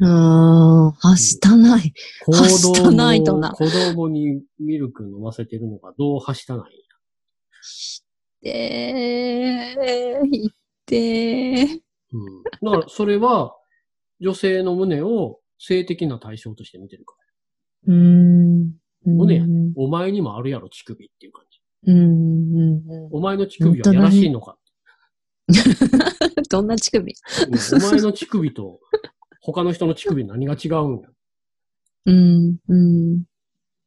[0.00, 0.08] うん。
[0.08, 1.94] ああ、はしたない。
[2.24, 6.72] 子はしたないとな子供にミルク飲ませてるのがどうはしたない
[8.42, 10.54] でー、言っ
[10.86, 11.82] て
[12.12, 12.42] うん。
[12.62, 13.54] だから、それは、
[14.20, 17.14] 女性の胸を性的な対象として見てるか
[17.86, 17.94] ら。
[17.94, 17.96] ー。
[17.96, 18.72] うん。
[19.04, 19.72] 胸やうん。
[19.76, 21.60] お前にもあるやろ、乳首っていう感じ。
[21.86, 21.98] うん。
[22.56, 23.08] うん。
[23.12, 24.56] お前の乳首はやらしいのか。
[26.48, 27.12] どんな乳首
[27.48, 28.54] うんお前の乳首？
[28.54, 28.78] と
[29.40, 31.08] 他の人の乳首何が違うんや。
[32.06, 32.56] うん。
[32.68, 33.22] うん。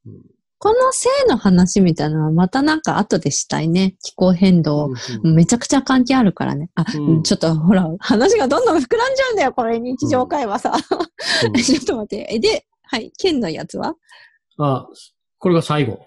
[0.06, 0.33] うん
[0.64, 3.97] この性の話みたいなのはまたなんか後でしたいね。
[4.01, 4.93] 気候変動。
[5.24, 6.70] うんめちゃくちゃ関係あるからね。
[6.76, 10.72] あ、うんちょっとほら、話がどんどん膨らんじゃうんだよ、これ日常会話さ。
[10.72, 12.28] うん ちょっと待って。
[12.32, 13.93] え、で、はい、剣のやつは？
[14.57, 14.88] あ、
[15.38, 15.99] これが最後。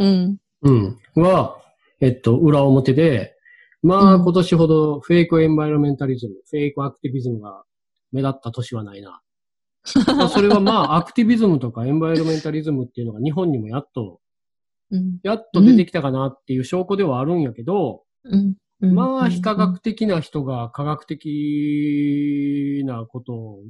[0.00, 0.38] うん。
[0.62, 0.98] うん。
[1.14, 1.56] は、
[2.00, 3.36] えっと、裏表で、
[3.84, 7.62] まあ、うん今年ほどフェイクエンバイロメンタリズム、フェイクアクティビズムが
[8.10, 9.20] 目立った年はないな。
[10.06, 14.20] まあそれはまあ、アクティビズムとかエンバイロメンタリズムっていうのが日本にもやっと、
[14.90, 15.18] うん。
[15.22, 18.54] やっと出てきたかなっていう証拠ではあるんやけど、うん。
[18.80, 23.62] うんまあ、非科学的な人が科学的なことを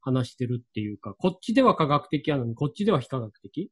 [0.00, 3.70] 話してるっていうか、こっちでは科学的やのに、こっちでは非科学的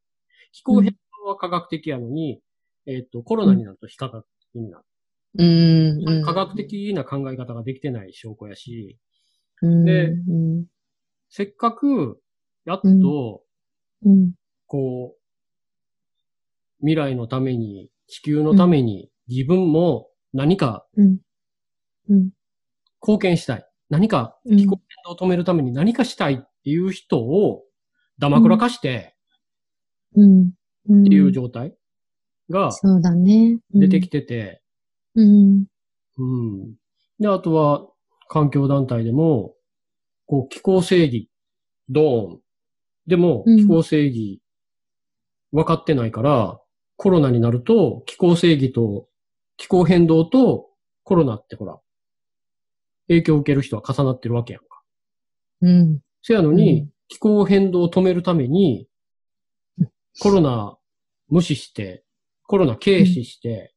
[0.53, 2.41] 気候変動は科学的やのに、
[2.87, 4.85] えっと、コロナになると非科学的になる。
[5.39, 6.09] うん。
[6.09, 6.25] うん。
[6.25, 8.99] 科学的な考え方ができてない証拠やし、
[9.63, 9.85] うん。
[9.85, 10.65] でうん。
[11.37, 12.21] せっかく、
[12.65, 13.43] やっうんと、
[14.05, 14.35] うん。
[14.69, 15.21] こう、
[16.79, 20.87] 未来のために、地球のために、自分も何か。
[23.03, 23.69] 貢献したい。
[23.91, 27.65] 何かうん気候変動を止めるために何かしたいっていう人を、
[28.21, 29.17] ダマくらかして。
[30.13, 31.75] っていう状態
[32.49, 33.59] がそうだね。
[33.73, 34.63] 出てきてて、
[35.17, 35.65] うん。
[36.17, 36.75] うん。
[37.19, 37.89] で、あとは、
[38.29, 39.57] 環境団体でも、
[40.27, 41.29] こう、気候正義、
[41.89, 42.41] ドーン。
[43.07, 44.41] でも、うん気候正義、
[45.53, 46.61] 分かってないから、
[46.97, 49.09] コロナになると、気候正義と、
[49.57, 50.71] 気候変動と、
[51.03, 51.79] コロナってほら、
[53.09, 54.83] 影響を受ける人は重なってるわけやんか。
[55.61, 56.01] うん。
[56.23, 58.89] せやのに、うん気候変動を止めるために、
[60.21, 60.77] コロナ
[61.29, 62.03] 無視して、
[62.47, 63.75] コロナ軽視して、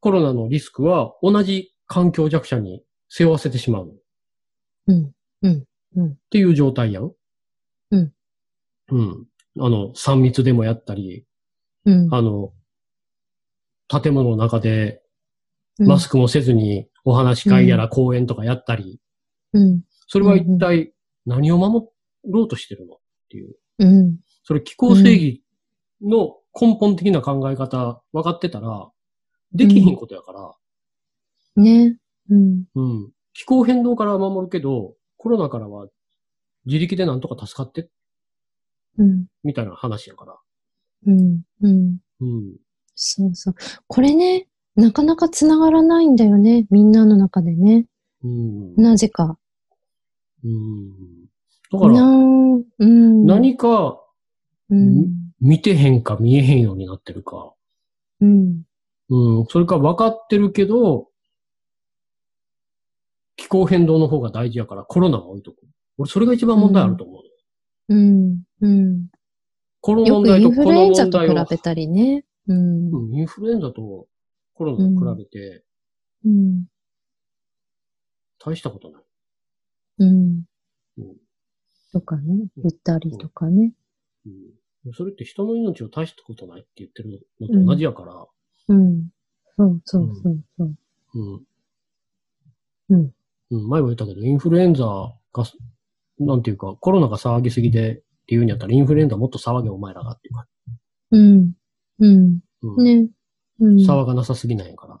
[0.00, 4.00] コロナのリスクは同じ環境弱者に背負わせてしまう。
[4.88, 5.12] っ
[5.42, 5.48] う
[6.02, 6.18] ん。
[6.30, 7.12] ていう状態やん。
[7.90, 8.12] うん。
[8.88, 9.26] うん。
[9.58, 11.24] あの、3密でもやったり、
[11.84, 12.14] うん。
[12.14, 12.52] あの、
[13.88, 15.00] 建物の中で
[15.78, 18.98] うんマスクもせずにお話し会やら講演とかやったり、
[19.52, 19.82] うん。
[20.08, 20.92] それは一体
[21.26, 21.86] 何を守
[22.24, 22.94] ろうとしてるの？
[22.94, 23.54] っていう。
[23.78, 24.16] うん。
[24.42, 25.42] それ気候正義
[26.02, 28.90] の根本的な考え方分かってたら、
[29.52, 31.98] できひんことやから、ね。
[32.30, 32.64] うん。
[32.74, 33.10] うん。
[33.36, 35.88] 気候変動からは守るけど、コロナからは
[36.64, 37.90] 自力でなんとか助かって、
[38.96, 39.26] うん。
[39.44, 40.36] みたいな話やから。
[41.06, 41.42] うん。
[41.60, 41.98] うん。
[42.20, 42.56] うん。
[42.94, 43.54] そうそう。
[43.88, 46.66] これね、なかなか繋がらないんだよね。
[46.70, 47.84] みんなの中でね。
[48.24, 48.74] うん。
[48.76, 49.36] なぜか。
[50.42, 51.26] うん。
[51.70, 52.06] だから、な
[52.78, 53.26] うん。
[53.26, 54.00] 何か
[54.70, 55.12] うん。
[55.42, 57.52] 見てへんか見えへんようになってるか。
[58.22, 58.62] うん。
[59.10, 59.46] うん。
[59.50, 61.08] それから分かってるけど、
[63.36, 65.56] 気候変動の方が大事やからコロナは置いとく。
[65.98, 67.22] 俺、それが一番問題あると思う。
[67.88, 68.42] うん。
[68.60, 69.06] うん。
[69.80, 72.24] このよくイン問題とこのフルエンザ問題を、と比べたりね。
[72.48, 72.90] うん。
[72.90, 74.08] うんインフルエンザと
[74.54, 75.62] コロナと比べて
[76.24, 76.64] うん。
[78.38, 79.02] 大したことない。
[79.98, 80.44] うん
[80.98, 81.16] うん。
[81.92, 82.46] とかね。
[82.56, 83.72] 言ったりとかね。
[84.26, 88.26] うん、それって人の命を大したことないって言ってるのと同じやから、
[88.68, 89.08] うん。
[89.56, 90.74] そうそうそうそう。
[91.14, 91.46] うん。
[92.90, 93.15] うん。
[93.50, 95.44] うん、前も言ったけど、インフルエンザが、
[96.18, 100.46] なんていうか、コロナが騒ぎすぎでっていうんやったら、インフルエンザもっと騒げお前らがっていうか、
[101.12, 101.52] うん。
[102.00, 102.38] うん。
[102.62, 103.08] うんね。
[103.60, 103.76] うん。
[103.76, 104.98] 騒がなさすぎないから。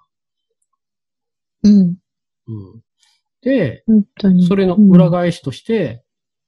[1.64, 1.96] うん。
[2.46, 2.80] うん。
[3.42, 4.46] で、本当に。
[4.46, 6.04] それの裏返しとして、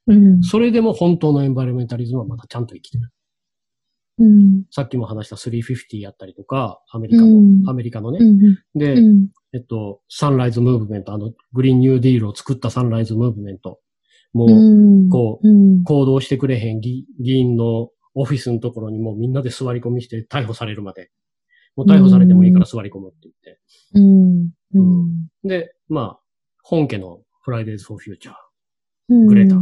[0.07, 0.43] うん。
[0.43, 3.11] それでも本当のエンバイロメンタリズムはまだちゃんと生きてる。
[4.19, 4.65] うん。
[4.71, 8.19] さっきも話した350やったりとか、アメリカの、うんアメリカのね。
[8.21, 8.59] うん。
[8.75, 9.29] で、うん。
[9.55, 13.81] えっと、サンライズムーブメント、あの、グリーンニューディールを作ったサンライズムーブメント。
[14.33, 15.09] もう、うん。
[15.09, 15.85] こうん。
[15.85, 21.11] 行動してくれへん議議員のオフィスのところにもうみんなで座り込みして逮捕されるまで。
[21.77, 23.61] もう逮捕されてもいいから座り込むって言って。
[23.95, 24.51] うん。
[24.75, 25.29] うん。
[25.45, 26.21] で、まあ、
[26.63, 28.35] 本家のフライデーズ・フォー・フューチャー。
[29.11, 29.27] うん。
[29.29, 29.57] グレタ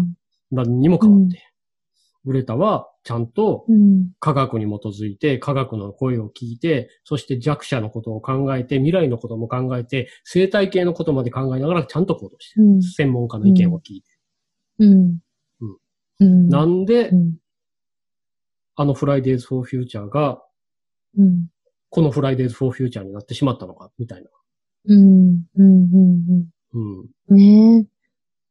[0.50, 1.45] 何にも変わって。
[2.26, 4.10] グレタはちゃんとうん。
[4.20, 12.66] 科学に基づいて、科学の声を聞いて、そして弱者のことを考えて、未来のことも考えて、生態系のことまで考えながらちゃんと行動してる。
[12.66, 14.08] うん専門家の意見を聞いて。
[14.80, 15.18] うん。
[16.20, 16.48] うん。
[16.48, 17.36] なんでう、ん。
[18.78, 20.42] あのフライデーズ・フォー・フューチャーが、
[21.18, 21.48] うん。
[21.90, 24.30] このフライデーズ・フォー・フューチャーになってしまったのか、みたいな。
[24.86, 25.44] うん。
[25.56, 25.84] うん。
[25.94, 25.98] う
[26.38, 26.48] ん。
[26.74, 27.36] うん。
[27.36, 27.86] ねえ。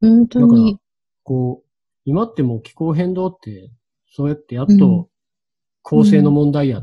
[0.02, 0.80] 本当だからに。、
[1.24, 1.65] こう、
[2.06, 3.70] 今ってもう気候変動って、
[4.12, 5.10] そうやってやっうんと、
[5.82, 6.82] 公正の問題や。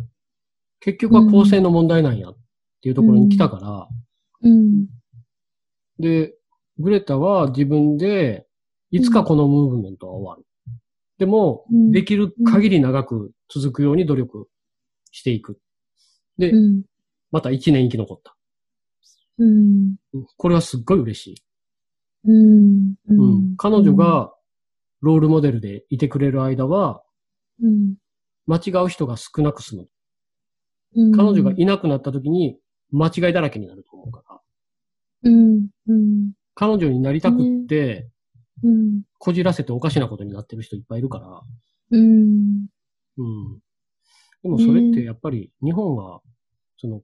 [0.81, 2.37] 結局は公正の問題なんやっ
[2.83, 3.89] ていうところに来たから、
[4.43, 4.87] うん。
[5.99, 6.35] で、
[6.79, 8.47] グレタは自分で、
[8.91, 10.45] いつかこのムーブメントは終わる。
[11.19, 14.49] でも、うんできる限り長く続くように努力
[15.13, 15.61] していく。
[16.39, 16.83] で、うん。
[17.31, 18.37] また1年生き残った。
[19.39, 19.95] うん。
[20.15, 21.35] うんこれはすっごい嬉しい。
[22.25, 22.95] うん。
[23.09, 23.15] う
[23.53, 23.57] ん。
[23.57, 24.33] 彼女、が
[25.03, 27.03] ロールモデルでいてくれる間は、
[27.61, 27.97] うん。
[28.47, 29.89] 間違う人が少なく済む。
[30.95, 31.13] うん。
[31.13, 32.59] 彼女がいなくなった時に
[32.91, 34.41] 間違いだらけになると思うから。
[35.25, 35.69] うん。
[35.89, 36.33] うん。
[36.55, 38.09] 彼女になりたくって、
[38.63, 39.03] うん。
[39.19, 41.41] こじらせておかしなことになってる人いっぱいいるから。
[41.91, 42.67] うん。
[43.19, 43.59] うん。
[44.43, 46.21] でもそれってやっぱり日本は、
[46.79, 47.03] その、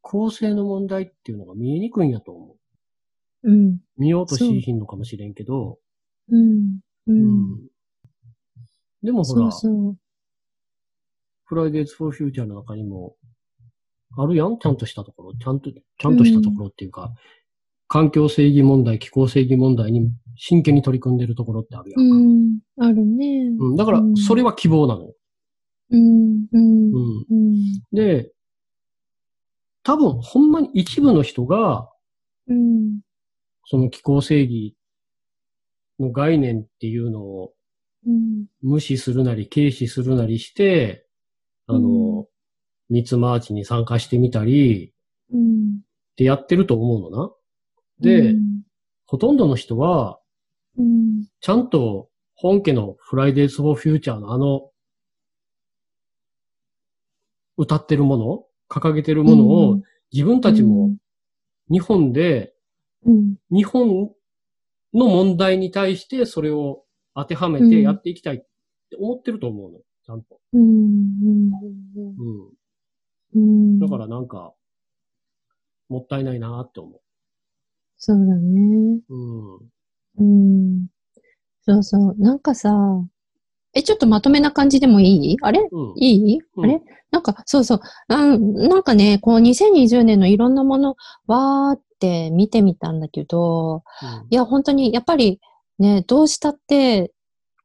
[0.00, 2.56] 構成の問題っていうのが見えにくいんやと思
[3.44, 3.50] う。
[3.50, 3.78] うん。
[3.96, 5.78] 見ようとしひんのかもしれんけど、
[6.30, 6.78] うん。
[7.06, 7.12] う。
[7.12, 7.68] うん
[9.02, 9.96] でもほそうら、そう。
[11.46, 13.16] フライデーズ・フォー・フューチャーの中にも、
[14.16, 14.58] あるやん？
[14.58, 15.34] ちゃんとしたところ。
[15.34, 17.12] ちゃんと、ちゃんとしたところっていうか、
[17.88, 22.16] 環境正義問題、気候正義問題に真剣に取り組んでるところってあるやんか。
[22.16, 22.60] うん。
[22.88, 23.48] あるね。
[23.58, 25.14] うんだから、それは希望なのよ。
[25.90, 26.46] うん。
[26.52, 26.92] うん。
[26.92, 27.56] うんうん。
[27.92, 28.32] で、
[29.82, 31.90] 多分、ほんまに一部の人が、
[32.48, 33.00] うん。
[33.66, 34.74] その気候正義
[35.98, 37.52] の概念っていうのを
[38.06, 38.46] うん。
[38.62, 41.06] 無視するなり、軽視するなりして、
[41.66, 42.26] あの、うん
[42.90, 44.92] ミツマーチに参加してみたり、
[45.32, 45.78] うん。
[45.78, 47.32] ってやってると思うのな。
[48.00, 48.34] で、
[49.06, 50.20] ほとんどの人は、
[50.76, 51.26] うん。
[51.40, 54.70] ちゃんと本家のフライデーズ・フォー・フューチャーのあの、
[57.56, 59.80] 歌ってるもの、掲げてるものを
[60.12, 60.94] 自分たちも
[61.70, 62.52] 日本で、
[63.06, 63.36] うん。
[63.50, 64.10] 日本
[64.94, 66.84] の問題に対してそれを
[67.14, 68.46] 当てはめてやっていきたいって
[68.98, 69.78] 思ってると思うの。
[70.06, 70.40] ちゃんと。
[70.52, 70.62] うん。
[70.62, 71.50] うん。
[72.18, 72.50] うん。
[73.34, 73.78] うん。
[73.78, 74.52] だからなんか、
[75.88, 77.00] もったいないなって思
[77.98, 79.00] そうだね。
[79.08, 79.14] う。
[79.14, 79.58] うん。
[80.18, 80.22] う
[80.82, 80.86] ん。
[81.62, 82.14] そうそう。
[82.18, 82.70] なんかさ、
[83.74, 85.36] え、ちょっとまとめな感じでもいい？
[85.42, 85.66] あれ？
[85.70, 85.94] うん。
[85.96, 86.38] いい？
[86.56, 86.82] うんあれ？
[87.10, 87.80] なんか、そうそう。
[88.08, 93.82] あなんかね、こう2020年のいろんなもの、わーって見てみたんだけど、
[94.30, 95.40] いや、本当に、やっぱり
[95.78, 97.12] ね、どうしたって、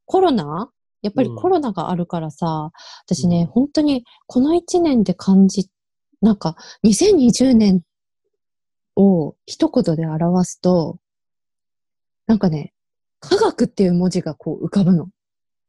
[0.05, 0.69] コロナ？
[1.01, 2.71] やっぱりうんコロナがあるからさ、
[3.05, 5.69] 私ね、うん本当にこの1年で感じ、
[6.21, 7.81] なんか、2020年
[8.95, 10.97] を一言で表すと、
[12.27, 12.73] なんかね、
[13.19, 15.09] 科学っていう文字がこう浮かぶの。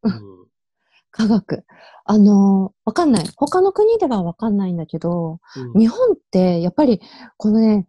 [0.03, 0.41] うん。
[1.13, 1.65] 科学。
[2.05, 3.25] あの、わかんない。
[3.37, 7.01] 他の国ではわかんないんだけど、うん日本ってやっぱり
[7.37, 7.87] このね、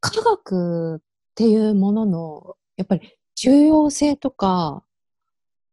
[0.00, 1.00] 科学っ
[1.34, 4.84] ていうものの、やっぱり重要性とか、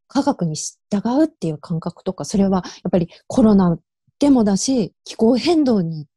[0.07, 0.77] 科学に従
[1.21, 3.77] うっていう感覚とか、それはやっぱりコロナ
[4.19, 6.07] でもだし、気候変動に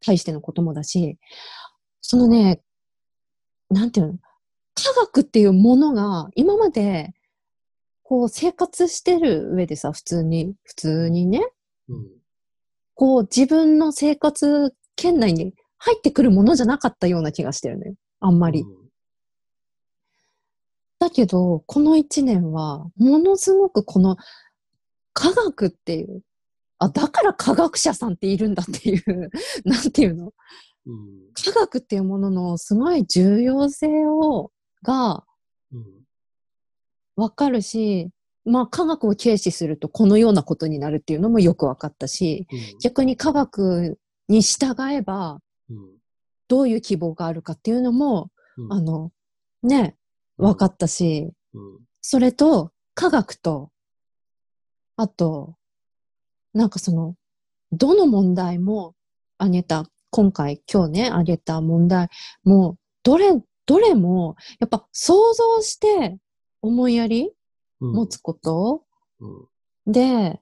[0.00, 1.18] 対してのこともだし、
[2.00, 2.60] そのね、
[3.70, 4.18] なんていうの、
[4.74, 7.12] 科学っていうものが今まで、
[8.02, 11.40] こう生活してる上でさ、普通に、普通にね、
[11.88, 12.06] うん。
[12.94, 15.54] こう自分の生活圏内に
[15.84, 17.94] 入ってくるものじゃなかったような気がしてるのよ。
[18.20, 18.64] あんまり。
[20.98, 24.16] だけど、この一年は、ものすごくこの
[25.12, 26.22] 科学っていう、
[26.78, 29.30] あ、だから科学者さんっているんだっていう、
[29.68, 30.32] なんていうの？
[30.86, 31.32] うん。
[31.34, 35.22] 科学っていうもののすごい重要性を、が
[35.70, 35.84] うん。
[37.16, 38.08] わかるし、
[38.46, 42.78] まあ科学を軽視するとこのようなことになるっていうのもよくわかったし、うん。
[42.80, 45.40] 逆に科学に従えばうん。
[46.48, 49.10] どういう希望があるかっていうのも、うんあの、
[49.62, 49.96] ね、
[50.36, 51.78] わかったし、うん。
[52.00, 53.70] それと科学と、
[54.96, 55.56] あと、
[56.52, 57.16] なんかその、
[57.72, 58.94] どの問題も
[59.38, 62.08] 挙げた、今回、今日ね、挙げた問題
[62.44, 63.32] も、どれ、
[63.66, 66.18] どれも、やっぱ想像して
[66.62, 67.32] 思いやり
[67.80, 67.92] うん。
[67.92, 68.84] 持つこと
[69.18, 69.26] う
[69.88, 69.92] ん。
[69.92, 70.40] で、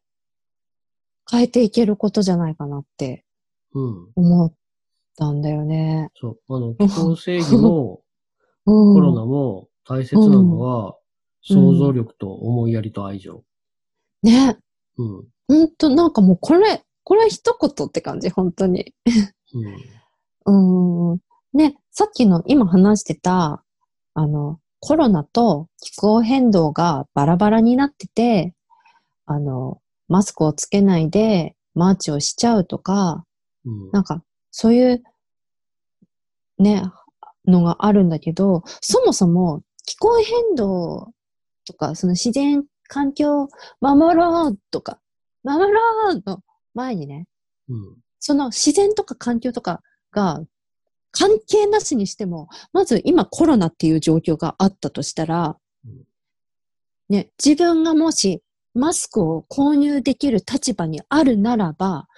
[1.30, 3.24] 変えていけることじゃないかなって
[3.72, 4.12] うん。
[4.14, 4.54] 思っ
[5.16, 6.10] たんだよね。
[6.14, 6.56] そう。
[6.56, 8.02] あの、気候正義も、
[8.66, 8.94] うん。
[8.94, 10.96] コロナも大切なのは、
[11.42, 13.42] 想像力と思いやりと愛情。
[14.22, 14.56] ね。
[14.96, 15.24] うん。
[15.48, 18.94] ほんと、なんかもうこれ、これ一言って感じ、本当に。
[20.46, 21.12] うん。
[21.12, 21.20] うーん。
[21.52, 23.64] ね、さっきの今話してた、
[24.14, 28.54] あの、コロナと気候変動がバラバラになってて、
[29.26, 33.24] あの、マスクをつけないでマーチをしちゃうとか、
[33.64, 33.90] うん。
[33.92, 34.22] なんか、
[34.52, 35.02] そういう、
[36.58, 36.84] ね、
[37.46, 41.12] のがあるんだけど、そもそも気候変動
[41.64, 43.48] とか、その自然環境を
[43.80, 45.00] 守ろうとか、
[45.42, 45.80] 守ろ
[46.12, 46.42] うの
[46.74, 47.26] 前にね、
[47.68, 47.96] うん。
[48.20, 49.82] その自然とか環境とか
[50.12, 50.44] が
[51.10, 56.04] 関係なしにしても、まず今コロナっていう状況があったとしたらうん、
[57.08, 58.42] ね、自分がもし
[58.74, 62.08] マスクを購入できる立場にあるならば、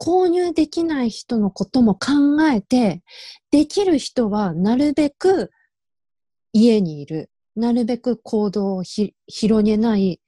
[0.00, 3.02] 購入できない人のことも考えて、
[3.50, 5.50] できる人はなるべく
[6.52, 7.30] 家にいる。
[7.54, 10.20] なるべく行動をひ広げない。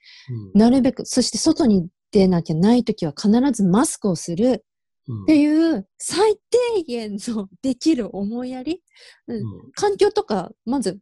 [0.55, 0.59] うん。
[0.59, 4.65] なるべく、そして外に出なきゃないときは必ずマスクをする。
[5.07, 8.83] うんっていう最低限のできる思いやり、
[9.27, 10.99] うん環境とか、まず、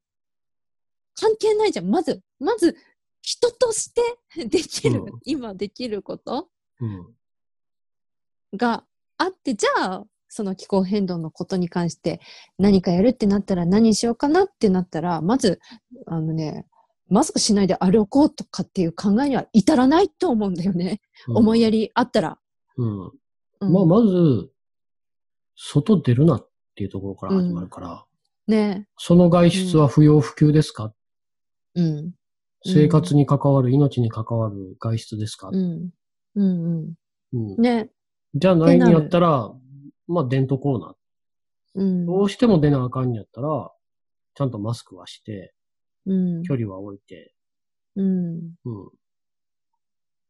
[1.14, 1.86] 関係ないじゃん。
[1.86, 2.76] まず、まず、
[3.22, 4.02] 人として
[4.46, 6.48] できる、うん今できること？
[6.80, 7.14] うん。
[8.54, 8.84] が
[9.16, 12.20] あって、じゃあ、その気候変動のことに関して
[12.58, 15.60] 何かやるってなったら何しようかなってなったら、まず、
[16.06, 16.66] あのね、
[17.08, 21.00] マスクしないで歩こうとかっていう考えには至らないと思うんだよね。
[21.28, 22.38] 思いやりあったら。
[22.76, 23.04] うん。
[23.60, 24.50] うんまあ、まず、
[25.54, 28.06] 外出るなっていうところから始まるから、
[28.48, 28.88] ね。
[28.96, 30.92] その外出は不要不急ですか、
[31.74, 32.14] うん。
[32.64, 35.56] 生活に関わる、命に関わる外出ですか、うん。
[35.56, 35.90] うん。
[36.34, 36.96] うん
[37.34, 37.62] うん。
[37.62, 37.90] ね。
[38.34, 39.52] じゃあないんやったら、
[40.06, 40.94] まあ、出んとこうな。
[41.74, 42.06] うん。
[42.06, 43.70] どうしても出なあかんんやったら、
[44.34, 45.54] ちゃんとマスクはして、
[46.06, 46.42] うん。
[46.42, 47.34] 距離は置いて、
[47.96, 48.54] うん。
[48.64, 48.86] うん。
[48.86, 48.90] っ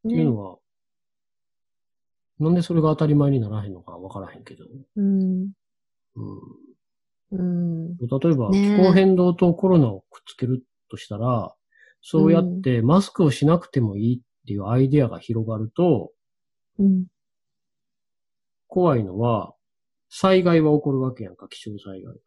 [0.04, 0.24] ていうね。
[0.24, 0.58] のは、
[2.40, 4.64] なんでそれが当たり前にならへんのかわからへんけど。
[4.96, 5.50] うん。
[6.16, 6.62] うん。
[7.30, 7.96] うん。
[7.96, 11.54] 例えば、ねえ気候変動とコロナをくっつけるとしたら、
[12.02, 16.10] そうやってマスクをしなくてもいいっていうアイデアが広がると、
[16.78, 17.06] うん。
[18.66, 19.54] 怖いのは、
[20.10, 22.20] 災害は起こるわけやんか、気象災害が。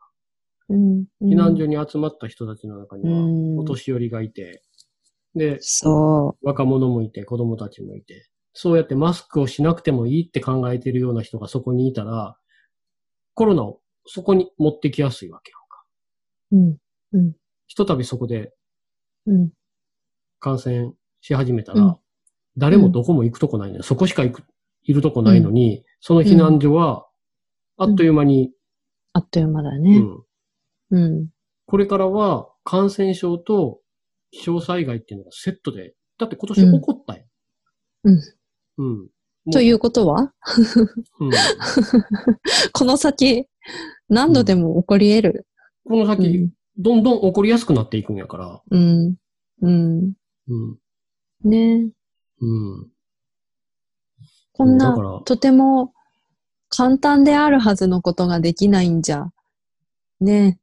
[0.70, 1.06] うん。
[1.22, 4.64] 避難所に集まった人たちの中には、うんお年寄りがいて、
[5.36, 12.38] で、そ若者もいて、子供たちもいて、そうやってマスクをしなくてもいいって考えてるような人がそこにいたら、
[13.34, 16.78] コロナをそこに持ってきやすいわけやんか。
[17.14, 17.18] う。
[17.18, 17.36] うん。
[17.68, 18.54] ひとたびそこで
[19.28, 19.50] うん。
[20.46, 21.96] 感染し始めたら、うん
[22.58, 23.84] 誰もどこも行くとこないのよ。
[23.84, 24.44] そこしか行く、
[24.84, 27.06] いるとこないのに、その避難所は、
[27.76, 28.54] あっという間に、
[29.12, 30.00] あっという間だうね。
[30.00, 30.24] ん
[30.92, 31.30] うん。
[31.66, 33.82] これからは感染症と
[34.32, 37.26] 気象災害っていうのがセットで、だって今年起こったよ。
[38.06, 38.22] うん。
[38.78, 39.10] うん。
[39.44, 40.32] もということは？
[41.20, 41.32] うん、
[42.72, 43.48] この先、
[44.08, 45.48] 何度でも起こり得る？
[45.84, 46.54] この先、うん。
[46.78, 48.62] どんどん起こりやすくなっていくんやから。
[48.72, 49.16] うん。
[49.62, 50.14] うん。
[50.48, 50.78] うん。
[51.44, 51.90] ね
[52.42, 52.88] うん。
[54.54, 54.96] こんな
[55.26, 55.94] とても
[56.70, 59.32] 簡単であるはずのことができないんじゃ、
[60.22, 60.60] ね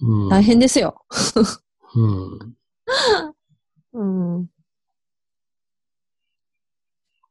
[0.00, 0.28] うん。
[0.28, 1.04] 大変ですよ。
[1.94, 2.56] うん。
[3.92, 4.04] う
[4.40, 4.50] ん。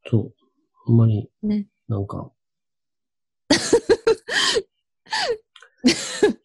[0.10, 0.34] そう。
[0.86, 1.30] ほんまに。
[1.42, 1.68] ね。
[1.88, 2.32] なんか。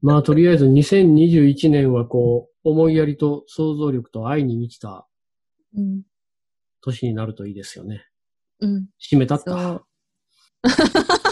[0.00, 5.06] まあ、とりあえず2021年はこう、思いやりと想像力と愛に満ちた
[5.76, 6.02] うん。
[6.80, 8.06] 年になるといいですよね。
[8.60, 8.86] うん。
[9.00, 9.84] 締めたっそうか。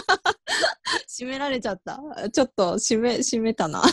[1.07, 1.99] 閉められちゃった。
[2.31, 3.81] ちょっと閉め、閉めたな。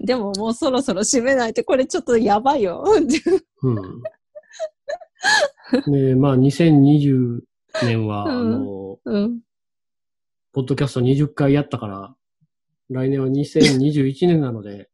[0.00, 2.84] でももうそろそろ閉めないと、これちょっとやばいよ。
[2.86, 3.06] うん。
[5.90, 7.40] で、まあ、2020
[7.82, 9.40] 年は、うんあの、うん。
[10.52, 12.14] ポッドキャスト20回やったから、
[12.90, 14.88] 来年は2021年なので、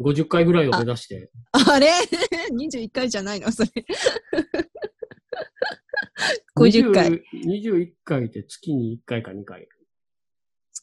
[0.00, 1.90] 50回ぐらいを目指して、あれ
[2.52, 3.50] ?21 回じゃないの？
[3.52, 3.70] それ。
[6.56, 7.10] 50回。
[7.10, 9.68] 20 21回って月に1回か2回。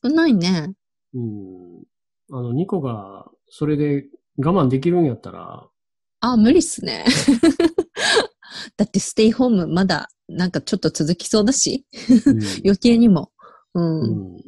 [0.03, 0.73] 少ないね。
[1.13, 1.83] うん。
[2.31, 4.05] あの、2個が、それで
[4.37, 5.67] 我慢できるんやったら、
[6.21, 7.05] あ、無理っすね。
[8.77, 11.85] だってステイホームまだなんかちょっと続きそうだし、
[12.27, 13.31] うん余計にも。
[13.73, 14.01] うん。
[14.01, 14.41] うん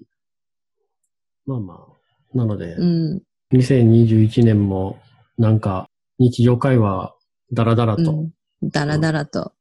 [1.46, 2.38] まあまあ。
[2.38, 3.22] なので、うん。
[3.54, 5.00] 2021年も、
[5.38, 5.90] なんか、
[6.20, 7.14] 日常会話、
[7.52, 8.70] だらだらと、うん。
[8.70, 9.54] だらだらと、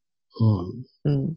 [1.05, 1.13] うん。
[1.13, 1.35] うん。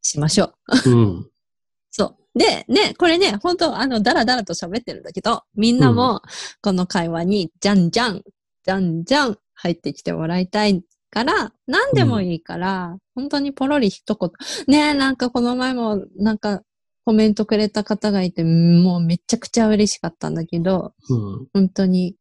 [0.00, 0.52] しましょ
[0.86, 0.90] う。
[0.90, 1.30] うん。
[1.90, 2.38] そう。
[2.38, 6.22] で、ね、これね、本当あの、だらだらと喋ってるんだけど、みんなも、
[6.62, 8.22] この会話に、じゃんじゃん、
[8.64, 14.30] じゃんじゃん、入ってきてもらいたいから、何でもいいから、本当にポロリ一言。
[14.66, 16.62] ねえ、なんかこの前も、なんか、
[17.04, 21.48] コメントくれた方がいて、もうめちゃくちゃ嬉しかったんだけど、うん。
[21.52, 22.16] 本当に、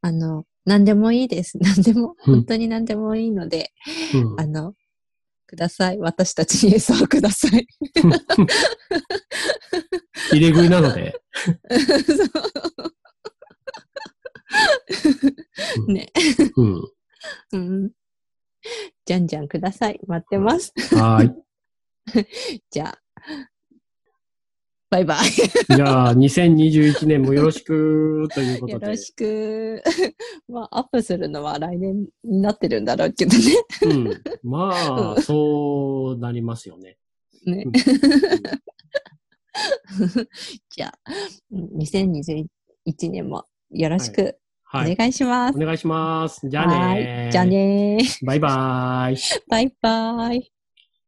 [0.00, 1.58] あの、何でもいいです。
[1.60, 3.72] 何でも、うん本当に何でもいいので、
[4.14, 4.74] うんあの、
[5.46, 5.98] ください。
[5.98, 7.66] 私たちに餌をください。
[10.30, 11.20] 入れ食いなので、
[15.88, 16.10] ね。
[16.56, 16.82] うん。
[17.52, 17.90] うん。
[19.04, 20.00] じゃんじゃんください。
[20.06, 20.72] 待ってます。
[20.96, 21.30] はーい。
[22.70, 22.98] じゃあ、
[24.94, 25.30] バイバイ。
[25.30, 28.84] じゃあ、2021年もよろしく、ということで。
[28.84, 29.82] よろしく。
[30.46, 33.42] まあ、アップするのは来年になってるんだろうけどね。
[33.82, 34.22] うん。
[34.44, 36.96] まあ、そうなりますよね。
[37.44, 37.72] ねうん
[40.70, 40.98] じゃあ、
[41.50, 42.46] うん2021
[43.10, 44.38] 年もよろしく
[44.72, 44.94] おはい。
[44.96, 45.56] 願いします。
[45.56, 46.48] お願いします。
[46.48, 48.26] じゃあねはいじゃあねー。
[48.26, 49.16] バイバイ。
[49.48, 50.52] バイバイ。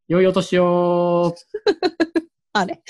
[0.09, 1.35] 良いお年を。
[2.53, 2.83] あれ？